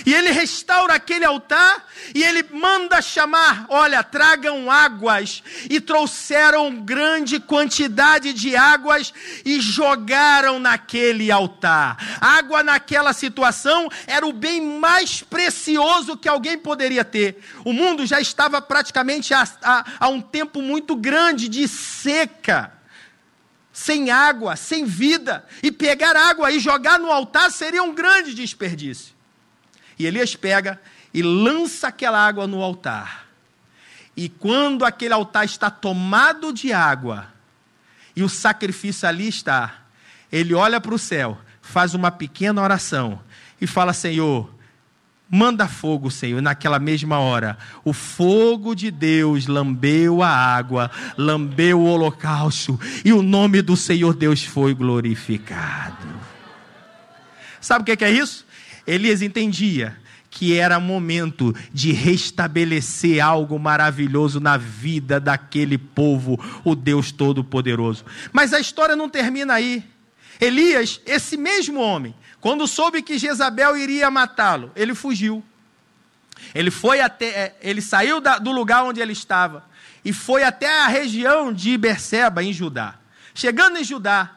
E 0.05 0.13
ele 0.13 0.31
restaura 0.31 0.93
aquele 0.95 1.25
altar 1.25 1.86
e 2.13 2.23
ele 2.23 2.43
manda 2.51 3.01
chamar: 3.01 3.65
olha, 3.69 4.03
tragam 4.03 4.69
águas. 4.69 5.43
E 5.69 5.79
trouxeram 5.79 6.81
grande 6.81 7.39
quantidade 7.39 8.34
de 8.34 8.55
águas 8.55 9.13
e 9.43 9.60
jogaram 9.60 10.60
naquele 10.60 11.31
altar. 11.31 11.97
Água 12.21 12.63
naquela 12.63 13.13
situação 13.13 13.89
era 14.08 14.25
o 14.25 14.34
bem 14.34 14.62
mais 14.62 15.21
precioso 15.21 16.17
que 16.17 16.29
alguém 16.29 16.58
poderia 16.58 17.03
ter. 17.03 17.39
O 17.63 17.73
mundo 17.73 18.05
já 18.05 18.19
estava 18.19 18.62
praticamente 18.62 19.34
há, 19.34 20.08
um 20.10 20.21
tempo 20.21 20.62
muito 20.62 20.95
grande 20.95 21.47
de 21.47 21.67
seca 21.67 22.75
sem 23.76 24.10
água, 24.10 24.56
sem 24.56 24.86
vida, 24.86 25.46
e 25.62 25.70
pegar 25.70 26.16
água 26.16 26.50
e 26.50 26.62
jogar 26.62 26.98
no 26.98 27.12
altar 27.12 27.52
seria 27.52 27.84
um 27.84 27.94
grande 27.94 28.34
desperdício. 28.34 29.14
E 30.00 30.06
Elias 30.06 30.34
pega 30.34 30.82
e 31.14 31.22
lança 31.22 31.90
aquela 31.90 32.26
água 32.26 32.48
no 32.48 32.64
altar. 32.64 33.28
E 34.16 34.30
quando 34.30 34.86
aquele 34.86 35.14
altar 35.14 35.44
está 35.44 35.70
tomado 35.70 36.54
de 36.54 36.72
água, 36.72 37.28
e 38.16 38.24
o 38.24 38.30
sacrifício 38.30 39.10
ali 39.10 39.28
está, 39.28 39.82
ele 40.32 40.54
olha 40.54 40.80
para 40.80 40.96
o 40.96 41.00
céu, 41.00 41.38
faz 41.62 41.94
uma 41.94 42.10
pequena 42.10 42.62
oração 42.62 43.22
e 43.60 43.68
fala: 43.68 43.92
Senhor, 43.92 44.55
manda 45.30 45.68
fogo, 45.68 46.10
Senhor. 46.12 46.42
Naquela 46.42 46.80
mesma 46.80 47.20
hora, 47.20 47.58
o 47.84 47.94
fogo 47.94 48.76
de 48.76 48.92
Deus 48.92 49.48
lambeu 49.48 50.22
a 50.22 50.30
água, 50.30 50.90
lambeu 51.18 51.80
o 51.80 51.86
holocausto, 51.86 52.80
e 53.04 53.12
o 53.12 53.22
nome 53.22 53.62
do 53.62 53.76
Senhor 53.76 54.16
Deus 54.16 54.44
foi 54.44 54.74
glorificado. 54.74 56.08
Sabe 57.60 57.82
o 57.82 57.98
que 57.98 58.06
é 58.06 58.12
isso? 58.12 58.46
Elias 58.86 59.22
entendia 59.22 59.98
que 60.30 60.54
era 60.54 60.82
momento 60.82 61.56
de 61.74 61.94
restabelecer 61.94 63.24
algo 63.24 63.58
maravilhoso 63.58 64.40
na 64.40 64.58
vida 64.58 65.18
daquele 65.18 65.78
povo, 65.78 66.38
o 66.64 66.76
Deus 66.76 67.10
Todo-Poderoso. 67.12 68.04
Mas 68.34 68.52
a 68.52 68.60
história 68.60 68.98
não 68.98 69.10
termina 69.10 69.54
aí. 69.54 69.82
Elias, 70.39 71.00
esse 71.06 71.38
mesmo 71.38 71.80
homem, 71.80 72.15
quando 72.41 72.67
soube 72.67 73.02
que 73.02 73.17
Jezabel 73.17 73.78
iria 73.78 74.12
matá-lo, 74.12 74.71
ele 74.76 74.93
fugiu. 74.93 75.43
Ele 76.54 76.69
foi 76.69 77.00
até, 77.00 77.26
é, 77.26 77.56
ele 77.62 77.82
saiu 77.82 78.19
da, 78.19 78.38
do 78.38 78.52
lugar 78.52 78.84
onde 78.84 79.00
ele 79.00 79.13
estava 79.13 79.63
e 80.06 80.13
foi 80.13 80.43
até 80.43 80.82
a 80.82 80.88
região 80.88 81.52
de 81.52 81.76
Berseba, 81.78 82.43
em 82.43 82.54
Judá. 82.54 82.95
Chegando 83.34 83.78
em 83.78 83.84
Judá, 83.84 84.30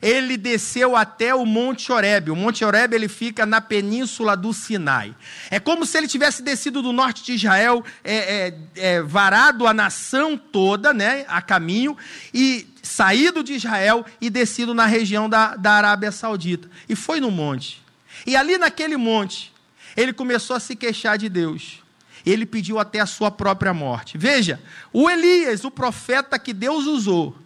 ele 0.00 0.36
desceu 0.36 0.96
até 0.96 1.34
o 1.34 1.44
Monte 1.44 1.90
Horebe. 1.92 2.30
O 2.30 2.36
Monte 2.36 2.64
Horebe 2.64 2.94
ele 2.94 3.08
fica 3.08 3.46
na 3.46 3.60
península 3.60 4.36
do 4.36 4.52
Sinai. 4.52 5.14
É 5.50 5.58
como 5.58 5.86
se 5.86 5.96
ele 5.96 6.08
tivesse 6.08 6.42
descido 6.42 6.82
do 6.82 6.92
norte 6.92 7.24
de 7.24 7.34
Israel, 7.34 7.84
é, 8.02 8.14
é, 8.14 8.54
é, 8.76 9.02
varado 9.02 9.66
a 9.66 9.74
nação 9.74 10.36
toda, 10.36 10.92
né, 10.92 11.24
a 11.28 11.40
caminho, 11.40 11.96
e 12.32 12.66
saído 12.82 13.42
de 13.42 13.54
Israel 13.54 14.04
e 14.20 14.28
descido 14.28 14.74
na 14.74 14.86
região 14.86 15.28
da, 15.28 15.56
da 15.56 15.72
Arábia 15.72 16.12
Saudita. 16.12 16.68
E 16.88 16.94
foi 16.94 17.20
no 17.20 17.30
monte. 17.30 17.82
E 18.26 18.36
ali 18.36 18.58
naquele 18.58 18.96
monte, 18.96 19.52
ele 19.96 20.12
começou 20.12 20.56
a 20.56 20.60
se 20.60 20.76
queixar 20.76 21.18
de 21.18 21.28
Deus. 21.28 21.82
Ele 22.24 22.46
pediu 22.46 22.78
até 22.78 23.00
a 23.00 23.06
sua 23.06 23.30
própria 23.30 23.74
morte. 23.74 24.16
Veja, 24.16 24.60
o 24.92 25.10
Elias, 25.10 25.64
o 25.64 25.70
profeta 25.70 26.38
que 26.38 26.54
Deus 26.54 26.86
usou, 26.86 27.36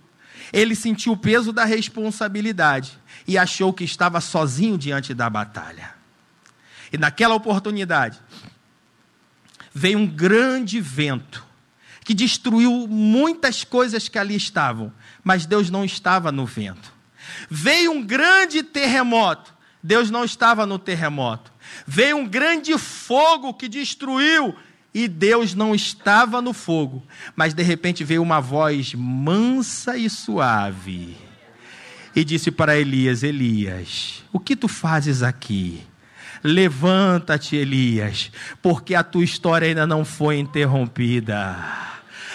ele 0.53 0.75
sentiu 0.75 1.13
o 1.13 1.17
peso 1.17 1.53
da 1.53 1.65
responsabilidade 1.65 2.99
e 3.27 3.37
achou 3.37 3.73
que 3.73 3.85
estava 3.85 4.21
sozinho 4.21 4.79
diante 4.79 5.13
da 5.15 5.29
batalha. 5.29 5.95
E 6.93 6.97
naquela 6.97 7.35
oportunidade, 7.35 8.19
veio 9.75 9.99
um 9.99 10.07
grande 10.07 10.81
vento 10.81 11.47
que 12.05 12.15
destruiu 12.15 12.87
muitas 12.89 13.65
coisas 13.65 14.09
que 14.09 14.19
ali 14.19 14.35
estavam, 14.35 14.93
mas 15.23 15.45
Deus 15.45 15.69
não 15.69 15.85
estava 15.85 16.33
no 16.33 16.47
vento. 16.47 16.91
Veio 17.51 17.93
um 17.93 18.03
grande 18.03 18.63
terremoto, 18.63 19.55
Deus 19.83 20.11
não 20.11 20.25
estava 20.25 20.65
no 20.65 20.79
terremoto. 20.79 21.53
Veio 21.87 22.17
um 22.17 22.27
grande 22.27 22.77
fogo 22.79 23.53
que 23.53 23.69
destruiu 23.69 24.57
e 24.95 25.07
Deus 25.07 25.55
não 25.55 25.75
estava 25.75 26.41
no 26.41 26.53
fogo, 26.53 27.03
mas 27.37 27.55
de 27.55 27.63
repente 27.63 28.05
veio 28.05 28.23
uma 28.23 28.41
voz 28.41 28.95
mansa 28.95 29.97
e 29.97 30.09
suave 30.09 31.29
e 32.15 32.25
disse 32.25 32.51
para 32.51 32.77
Elias: 32.77 33.23
Elias, 33.23 34.25
o 34.33 34.41
que 34.41 34.57
tu 34.57 34.67
fazes 34.67 35.23
aqui? 35.23 35.83
Levanta-te, 36.43 37.57
Elias, 37.57 38.31
porque 38.63 38.95
a 38.95 39.03
tua 39.03 39.25
história 39.25 39.69
ainda 39.69 39.87
não 39.87 40.05
foi 40.05 40.39
interrompida. 40.39 41.57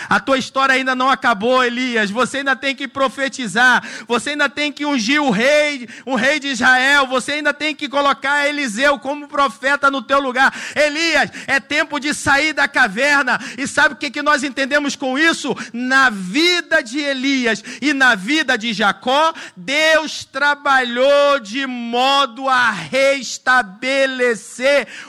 A 0.10 0.20
tua 0.20 0.38
história 0.38 0.76
ainda 0.76 0.96
não 0.96 1.10
acabou, 1.10 1.63
Elias. 1.63 2.12
Você 2.12 2.38
ainda 2.38 2.56
tem 2.56 2.76
que 2.76 2.88
profetizar. 2.88 3.84
Você 4.08 4.32
ainda 4.32 4.50
tem 4.50 4.72
que 4.72 4.86
ungir 4.86 5.22
o 5.22 5.30
rei, 5.30 5.88
o 6.06 6.16
rei 6.16 6.39
de 6.39 6.48
Israel. 6.48 7.08
Você 7.08 7.34
ainda 7.34 7.54
tem 7.54 7.76
que 7.76 7.89
colocar 7.89 8.48
Eliseu 8.48 9.00
como 9.00 9.28
profeta 9.28 9.89
no 9.89 10.02
teu 10.02 10.20
lugar. 10.20 10.54
Elias, 10.76 11.32
é 11.48 11.60
tempo 11.60 12.00
de 12.00 12.13
sair 12.13 12.54
da 12.54 12.68
caverna. 12.68 13.39
E 13.58 13.68
sabe 13.68 13.96
o 13.96 13.98
que, 13.98 14.12
que 14.12 14.22
nós 14.22 14.44
entendemos 14.44 14.96
com 14.96 15.18
isso? 15.18 15.56
Na 15.72 16.10
vida 16.10 16.82
de 16.82 17.00
Elias 17.00 17.63
e 17.82 17.94
na 17.94 18.16
vida 18.16 18.58
de 18.58 18.74
Jacó, 18.74 19.34
Deus 19.56 20.26
trabalhou 20.26 21.39
de 21.39 21.66
modo 21.66 22.48
a 22.50 22.72
restabelecer 22.72 23.44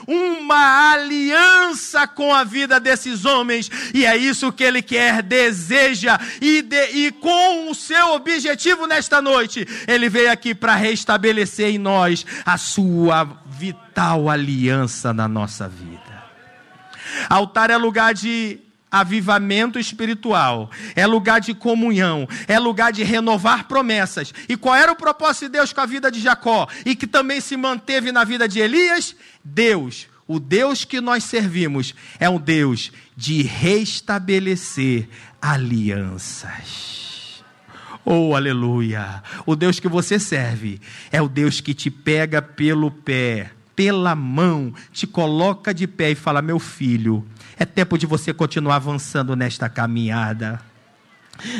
uma 0.07 0.91
aliança 0.93 2.07
com 2.07 2.33
a 2.33 2.43
vida 2.43 2.79
desses 2.79 3.25
homens. 3.25 3.69
E 3.93 4.05
é 4.05 4.15
isso 4.15 4.51
que 4.51 4.63
ele 4.63 4.81
quer, 4.85 5.21
deseja 5.21 6.19
e, 6.39 6.61
de, 6.61 6.85
e 6.91 7.11
com 7.11 7.69
o 7.69 7.75
seu 7.75 8.13
objetivo 8.13 8.87
nesta 8.87 9.21
noite, 9.21 9.67
ele 9.87 10.07
veio 10.09 10.31
aqui 10.31 10.53
para 10.53 10.75
restabelecer 10.75 11.69
em 11.69 11.77
nós 11.77 12.25
a 12.45 12.57
sua 12.57 13.27
vital 13.45 14.29
aliança 14.29 15.13
na 15.13 15.27
nossa 15.27 15.67
vida. 15.67 16.23
Altar 17.29 17.69
é 17.69 17.77
lugar 17.77 18.13
de 18.13 18.59
avivamento 18.91 19.77
espiritual, 19.77 20.69
é 20.95 21.05
lugar 21.05 21.41
de 21.41 21.53
comunhão, 21.53 22.27
é 22.47 22.57
lugar 22.57 22.93
de 22.93 23.03
renovar 23.03 23.67
promessas. 23.67 24.33
E 24.47 24.55
qual 24.55 24.75
era 24.75 24.91
o 24.91 24.95
propósito 24.95 25.45
de 25.45 25.49
Deus 25.49 25.73
com 25.73 25.81
a 25.81 25.85
vida 25.85 26.09
de 26.09 26.21
Jacó 26.21 26.67
e 26.85 26.95
que 26.95 27.05
também 27.05 27.41
se 27.41 27.57
manteve 27.57 28.11
na 28.11 28.23
vida 28.23 28.47
de 28.47 28.59
Elias? 28.59 29.15
Deus 29.43 30.07
o 30.27 30.39
Deus 30.39 30.83
que 30.83 30.99
nós 30.99 31.23
servimos 31.23 31.93
é 32.19 32.29
um 32.29 32.39
Deus 32.39 32.91
de 33.15 33.43
restabelecer 33.43 35.07
alianças. 35.41 36.95
Oh, 38.03 38.35
aleluia! 38.35 39.23
O 39.45 39.55
Deus 39.55 39.79
que 39.79 39.87
você 39.87 40.19
serve 40.19 40.79
é 41.11 41.21
o 41.21 41.27
Deus 41.27 41.59
que 41.59 41.73
te 41.73 41.89
pega 41.89 42.41
pelo 42.41 42.91
pé, 42.91 43.51
pela 43.75 44.15
mão, 44.15 44.73
te 44.91 45.07
coloca 45.07 45.73
de 45.73 45.87
pé 45.87 46.11
e 46.11 46.15
fala: 46.15 46.41
Meu 46.41 46.59
filho, 46.59 47.25
é 47.57 47.65
tempo 47.65 47.97
de 47.97 48.05
você 48.05 48.33
continuar 48.33 48.75
avançando 48.75 49.35
nesta 49.35 49.67
caminhada. 49.69 50.61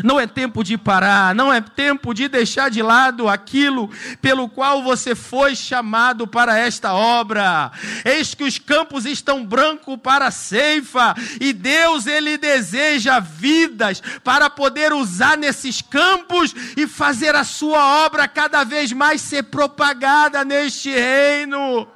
Não 0.03 0.19
é 0.19 0.25
tempo 0.25 0.63
de 0.63 0.77
parar, 0.77 1.35
não 1.35 1.51
é 1.51 1.61
tempo 1.61 2.13
de 2.13 2.27
deixar 2.27 2.69
de 2.69 2.81
lado 2.81 3.27
aquilo 3.27 3.89
pelo 4.21 4.47
qual 4.47 4.81
você 4.81 5.13
foi 5.13 5.55
chamado 5.55 6.25
para 6.25 6.57
esta 6.57 6.93
obra. 6.93 7.71
Eis 8.03 8.33
que 8.33 8.43
os 8.43 8.57
campos 8.57 9.05
estão 9.05 9.45
brancos 9.45 9.97
para 10.01 10.27
a 10.27 10.31
ceifa, 10.31 11.15
e 11.39 11.53
Deus 11.53 12.07
ele 12.07 12.37
deseja 12.37 13.19
vidas 13.19 14.01
para 14.23 14.49
poder 14.49 14.93
usar 14.93 15.37
nesses 15.37 15.81
campos 15.81 16.53
e 16.75 16.87
fazer 16.87 17.35
a 17.35 17.43
sua 17.43 18.05
obra 18.05 18.27
cada 18.27 18.63
vez 18.63 18.91
mais 18.91 19.21
ser 19.21 19.43
propagada 19.43 20.43
neste 20.43 20.89
reino. 20.89 21.87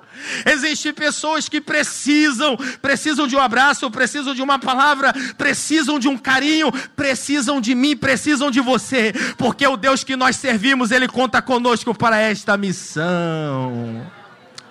Existem 0.46 0.94
pessoas 0.94 1.48
que 1.48 1.62
precisam, 1.62 2.58
precisam 2.82 3.28
de 3.28 3.36
um 3.36 3.40
abraço, 3.40 3.90
precisam 3.92 4.34
de 4.34 4.42
uma 4.42 4.60
palavra, 4.60 5.14
precisam 5.38 6.00
de 6.00 6.08
um 6.08 6.18
carinho, 6.18 6.72
precisam 6.96 7.62
de 7.62 7.74
mim, 7.76 7.96
precisam 7.96 8.52
de 8.52 8.60
você, 8.60 9.14
porque 9.38 9.66
o 9.66 9.78
Deus 9.78 10.04
que 10.04 10.16
nós 10.16 10.36
servimos, 10.36 10.92
ele 10.92 11.08
conta 11.08 11.42
conosco 11.42 11.94
para 11.94 12.18
esta 12.18 12.58
missão. 12.58 14.06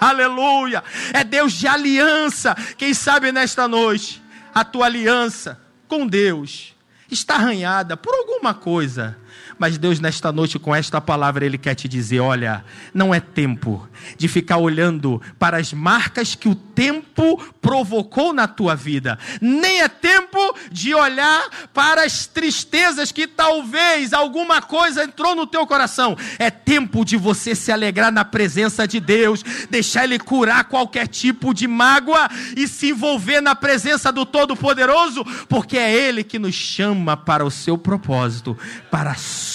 Aleluia! 0.01 0.83
É 1.13 1.25
Deus 1.25 1.53
de 1.53 1.67
aliança. 1.67 2.55
Quem 2.77 2.95
sabe 2.95 3.33
nesta 3.33 3.67
noite 3.67 4.23
a 4.55 4.65
tua 4.65 4.87
aliança 4.87 5.61
com 5.89 6.07
Deus 6.07 6.75
está 7.11 7.35
arranhada 7.35 7.97
por 7.97 8.15
alguma 8.15 8.55
coisa 8.55 9.17
mas 9.59 9.77
Deus, 9.77 9.99
nesta 9.99 10.31
noite, 10.31 10.59
com 10.59 10.75
esta 10.75 11.01
palavra, 11.01 11.45
Ele 11.45 11.59
quer 11.59 11.75
te 11.75 11.89
dizer: 11.89 12.21
olha, 12.21 12.65
não 12.95 13.13
é 13.13 13.19
tempo 13.19 13.89
de 14.17 14.29
ficar 14.29 14.59
olhando 14.59 15.21
para 15.39 15.57
as 15.57 15.73
marcas 15.73 16.35
que 16.35 16.49
o 16.49 16.55
tempo 16.55 17.37
provocou 17.61 18.33
na 18.33 18.47
tua 18.47 18.77
vida, 18.77 19.19
nem 19.41 19.81
é 19.81 19.89
tempo 19.89 20.39
de 20.71 20.95
olhar 20.95 21.49
para 21.75 22.05
as 22.05 22.27
tristezas 22.27 23.11
que 23.11 23.27
talvez 23.27 24.13
alguma 24.13 24.63
coisa 24.63 25.03
entrou 25.03 25.35
no 25.35 25.47
teu 25.47 25.67
coração. 25.67 26.17
É 26.39 26.51
tempo 26.51 27.05
de 27.05 27.17
você 27.17 27.55
se 27.55 27.73
alegrar 27.73 28.13
na 28.13 28.25
presença 28.25 28.87
de 28.87 29.01
Deus, 29.01 29.43
deixar 29.69 30.05
Ele 30.05 30.19
curar 30.19 30.65
qualquer 30.65 31.09
tipo 31.09 31.53
de 31.53 31.67
mágoa 31.67 32.29
e 32.57 32.69
se 32.69 32.91
envolver 32.91 33.41
na 33.41 33.57
presença 33.57 34.13
do 34.13 34.25
Todo-Poderoso, 34.25 35.25
porque 35.49 35.77
é 35.77 35.93
Ele 35.93 36.23
que 36.23 36.39
nos 36.39 36.55
chama 36.55 37.17
para 37.17 37.45
o 37.45 37.51
seu 37.51 37.77
propósito, 37.77 38.57
para 38.91 39.11
a 39.11 39.15
sua 39.17 39.48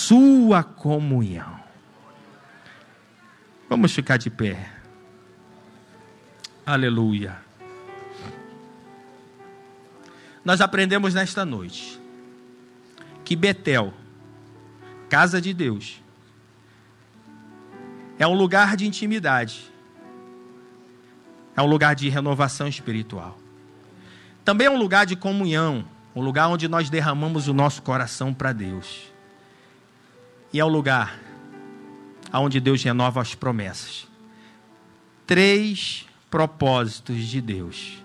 comunhão. 0.64 1.60
Vamos 3.70 3.94
ficar 3.94 4.18
de 4.18 4.30
pé. 4.30 4.70
Aleluia. 6.66 7.38
Nós 10.44 10.60
aprendemos 10.62 11.14
nesta 11.14 11.46
noite 11.46 12.00
que 13.24 13.36
Betel, 13.36 13.94
casa 15.10 15.42
de 15.42 15.54
Deus, 15.54 16.02
é 18.20 18.28
um 18.28 18.34
lugar 18.34 18.76
de 18.76 18.86
intimidade, 18.86 19.72
é 21.56 21.62
um 21.62 21.66
lugar 21.66 21.96
de 21.96 22.10
renovação 22.10 22.68
espiritual, 22.68 23.40
também 24.44 24.68
é 24.68 24.70
um 24.70 24.78
lugar 24.78 25.06
de 25.06 25.16
comunhão, 25.16 25.86
um 26.14 26.22
lugar 26.22 26.50
onde 26.50 26.68
nós 26.68 26.90
derramamos 26.90 27.48
o 27.48 27.54
nosso 27.54 27.82
coração 27.82 28.34
para 28.34 28.52
Deus. 28.52 29.13
E 30.54 30.60
é 30.60 30.64
o 30.64 30.68
lugar 30.70 31.20
onde 32.32 32.60
Deus 32.60 32.82
renova 32.84 33.22
as 33.22 33.36
promessas. 33.36 34.08
três 35.26 36.06
propósitos 36.30 37.26
de 37.26 37.42
Deus 37.42 38.04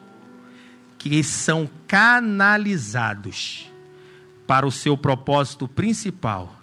que 0.98 1.22
são 1.22 1.68
canalizados 1.86 3.70
para 4.46 4.66
o 4.66 4.72
seu 4.72 4.96
propósito 4.96 5.68
principal 5.68 6.56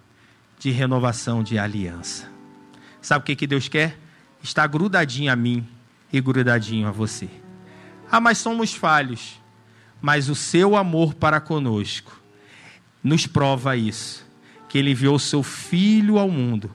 de 0.60 0.72
renovação 0.72 1.44
de 1.44 1.58
aliança. 1.58 2.30
Sabe 3.02 3.24
o 3.24 3.26
que, 3.26 3.36
que 3.36 3.48
Deus 3.48 3.68
quer? 3.68 3.98
Está 4.42 4.66
grudadinho 4.66 5.32
a 5.32 5.36
mim 5.36 5.68
e 6.12 6.20
grudadinho 6.20 6.88
a 6.88 6.92
você. 6.92 7.30
Ah, 8.12 8.20
mas 8.20 8.40
somos 8.40 8.74
falhos. 8.74 9.40
Mas 10.02 10.30
o 10.30 10.36
seu 10.36 10.76
amor 10.76 11.14
para 11.14 11.40
conosco 11.40 12.20
nos 13.04 13.26
prova 13.26 13.78
isso. 13.78 14.25
Que 14.76 14.80
ele 14.80 14.92
enviou 14.92 15.18
seu 15.18 15.42
filho 15.42 16.20
ao 16.20 16.30
mundo 16.30 16.70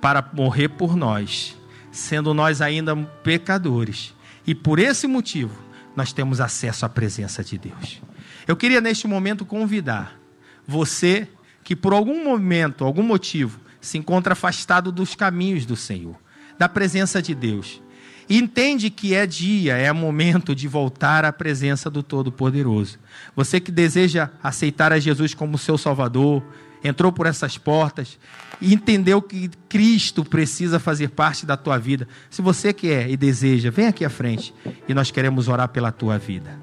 para 0.00 0.24
morrer 0.32 0.68
por 0.68 0.94
nós, 0.94 1.58
sendo 1.90 2.32
nós 2.32 2.60
ainda 2.62 2.94
pecadores. 2.94 4.14
E 4.46 4.54
por 4.54 4.78
esse 4.78 5.08
motivo, 5.08 5.60
nós 5.96 6.12
temos 6.12 6.40
acesso 6.40 6.86
à 6.86 6.88
presença 6.88 7.42
de 7.42 7.58
Deus. 7.58 8.00
Eu 8.46 8.56
queria 8.56 8.80
neste 8.80 9.08
momento 9.08 9.44
convidar 9.44 10.16
você 10.64 11.26
que 11.64 11.74
por 11.74 11.92
algum 11.92 12.22
momento, 12.24 12.84
algum 12.84 13.02
motivo, 13.02 13.58
se 13.80 13.98
encontra 13.98 14.34
afastado 14.34 14.92
dos 14.92 15.16
caminhos 15.16 15.66
do 15.66 15.74
Senhor, 15.74 16.14
da 16.56 16.68
presença 16.68 17.20
de 17.20 17.34
Deus. 17.34 17.82
E 18.28 18.38
entende 18.38 18.90
que 18.90 19.12
é 19.12 19.26
dia, 19.26 19.74
é 19.74 19.92
momento 19.92 20.54
de 20.54 20.68
voltar 20.68 21.24
à 21.24 21.32
presença 21.32 21.90
do 21.90 22.00
Todo-Poderoso. 22.00 23.00
Você 23.34 23.58
que 23.58 23.72
deseja 23.72 24.30
aceitar 24.40 24.92
a 24.92 25.00
Jesus 25.00 25.34
como 25.34 25.58
seu 25.58 25.76
Salvador, 25.76 26.44
entrou 26.82 27.12
por 27.12 27.26
essas 27.26 27.58
portas 27.58 28.18
e 28.60 28.74
entendeu 28.74 29.20
que 29.22 29.50
Cristo 29.68 30.24
precisa 30.24 30.78
fazer 30.78 31.10
parte 31.10 31.46
da 31.46 31.56
tua 31.56 31.78
vida. 31.78 32.06
Se 32.28 32.42
você 32.42 32.72
quer 32.72 33.08
e 33.10 33.16
deseja, 33.16 33.70
vem 33.70 33.86
aqui 33.86 34.04
à 34.04 34.10
frente 34.10 34.54
e 34.88 34.94
nós 34.94 35.10
queremos 35.10 35.48
orar 35.48 35.68
pela 35.68 35.92
tua 35.92 36.18
vida. 36.18 36.58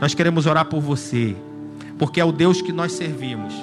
Nós 0.00 0.14
queremos 0.14 0.46
orar 0.46 0.66
por 0.66 0.80
você, 0.80 1.36
porque 1.98 2.20
é 2.20 2.24
o 2.24 2.32
Deus 2.32 2.60
que 2.60 2.72
nós 2.72 2.92
servimos, 2.92 3.54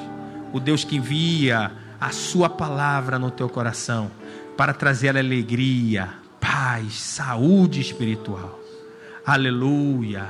o 0.54 0.60
Deus 0.60 0.84
que 0.84 0.98
envia 0.98 1.72
a 2.00 2.12
sua 2.12 2.50
palavra 2.50 3.20
no 3.20 3.30
teu 3.30 3.50
coração 3.50 4.10
para 4.56 4.74
trazer 4.74 5.18
alegria, 5.18 6.10
paz, 6.40 6.94
saúde 6.94 7.82
espiritual. 7.82 8.60
Aleluia. 9.26 10.28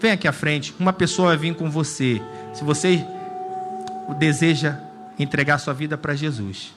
Vem 0.00 0.12
aqui 0.12 0.26
à 0.26 0.32
frente, 0.32 0.74
uma 0.80 0.92
pessoa 0.92 1.28
vai 1.28 1.36
vir 1.36 1.54
com 1.54 1.70
você. 1.70 2.20
Se 2.52 2.64
você 2.64 3.06
deseja 4.18 4.78
entregar 5.18 5.58
sua 5.58 5.74
vida 5.74 5.96
para 5.96 6.14
Jesus, 6.14 6.72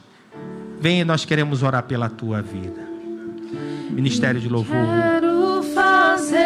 venha, 0.79 1.05
nós 1.05 1.25
queremos 1.25 1.63
orar 1.63 1.83
pela 1.83 2.09
tua 2.09 2.41
vida. 2.41 2.81
Ministério 3.89 4.41
de 4.41 4.49
Louvor. 4.49 4.75
Quero 4.75 5.63
fazer 5.73 6.39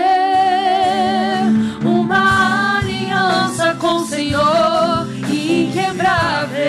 uma 1.83 2.79
aliança 2.79 3.75
com 3.75 3.97
o 3.97 4.05
Senhor 4.05 5.07
inquebrável, 5.31 6.59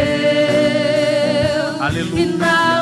Aleluia. 1.81 2.80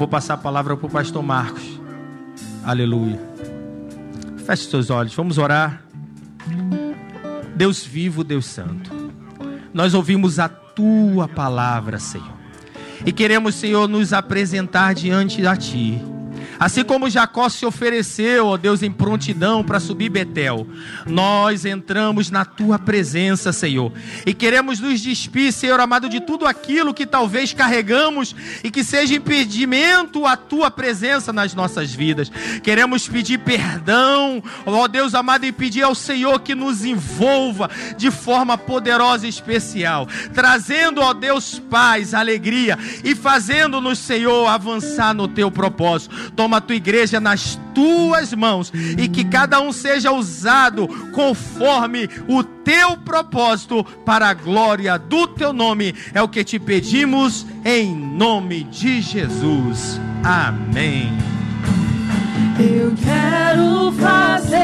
Vou 0.00 0.08
passar 0.08 0.32
a 0.32 0.38
palavra 0.38 0.74
para 0.78 0.86
o 0.86 0.90
pastor 0.90 1.22
Marcos. 1.22 1.78
Aleluia. 2.64 3.20
Feche 4.46 4.64
seus 4.70 4.88
olhos, 4.88 5.14
vamos 5.14 5.36
orar. 5.36 5.82
Deus 7.54 7.84
vivo, 7.84 8.24
Deus 8.24 8.46
santo. 8.46 8.90
Nós 9.74 9.92
ouvimos 9.92 10.38
a 10.38 10.48
tua 10.48 11.28
palavra, 11.28 11.98
Senhor. 11.98 12.32
E 13.04 13.12
queremos, 13.12 13.56
Senhor, 13.56 13.86
nos 13.86 14.14
apresentar 14.14 14.94
diante 14.94 15.42
de 15.42 15.56
ti. 15.58 16.02
Assim 16.60 16.84
como 16.84 17.08
Jacó 17.08 17.48
se 17.48 17.64
ofereceu, 17.64 18.48
ó 18.48 18.56
Deus, 18.58 18.82
em 18.82 18.92
prontidão 18.92 19.64
para 19.64 19.80
subir 19.80 20.10
Betel, 20.10 20.66
nós 21.06 21.64
entramos 21.64 22.30
na 22.30 22.44
tua 22.44 22.78
presença, 22.78 23.50
Senhor, 23.50 23.90
e 24.26 24.34
queremos 24.34 24.78
nos 24.78 25.00
despir, 25.00 25.54
Senhor 25.54 25.80
amado, 25.80 26.06
de 26.06 26.20
tudo 26.20 26.46
aquilo 26.46 26.92
que 26.92 27.06
talvez 27.06 27.54
carregamos 27.54 28.36
e 28.62 28.70
que 28.70 28.84
seja 28.84 29.14
impedimento 29.14 30.26
à 30.26 30.36
tua 30.36 30.70
presença 30.70 31.32
nas 31.32 31.54
nossas 31.54 31.94
vidas. 31.94 32.30
Queremos 32.62 33.08
pedir 33.08 33.38
perdão, 33.38 34.42
ó 34.66 34.86
Deus 34.86 35.14
amado, 35.14 35.46
e 35.46 35.52
pedir 35.52 35.82
ao 35.82 35.94
Senhor 35.94 36.40
que 36.40 36.54
nos 36.54 36.84
envolva 36.84 37.70
de 37.96 38.10
forma 38.10 38.58
poderosa 38.58 39.24
e 39.24 39.30
especial, 39.30 40.06
trazendo, 40.34 41.00
ó 41.00 41.14
Deus, 41.14 41.58
paz, 41.70 42.12
alegria 42.12 42.78
e 43.02 43.14
fazendo-nos, 43.14 43.98
Senhor, 43.98 44.46
avançar 44.46 45.14
no 45.14 45.26
teu 45.26 45.50
propósito. 45.50 46.14
Toma 46.50 46.58
a 46.58 46.60
tua 46.60 46.74
igreja 46.74 47.20
nas 47.20 47.56
tuas 47.72 48.34
mãos 48.34 48.72
e 48.98 49.06
que 49.06 49.22
cada 49.24 49.60
um 49.60 49.70
seja 49.70 50.10
usado 50.10 50.88
conforme 51.12 52.10
o 52.26 52.42
teu 52.42 52.96
propósito 52.96 53.84
para 54.04 54.30
a 54.30 54.34
glória 54.34 54.98
do 54.98 55.28
teu 55.28 55.52
nome. 55.52 55.94
É 56.12 56.20
o 56.20 56.28
que 56.28 56.42
te 56.42 56.58
pedimos 56.58 57.46
em 57.64 57.94
nome 57.94 58.64
de 58.64 59.00
Jesus. 59.00 60.00
Amém. 60.24 61.12
Eu 62.58 62.94
quero 62.96 63.92
fazer 63.92 64.58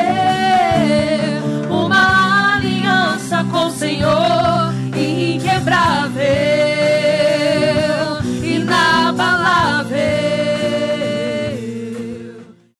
uma 1.71 2.57
aliança 2.57 3.45
com 3.45 3.67
o 3.69 3.71
Senhor 3.71 4.76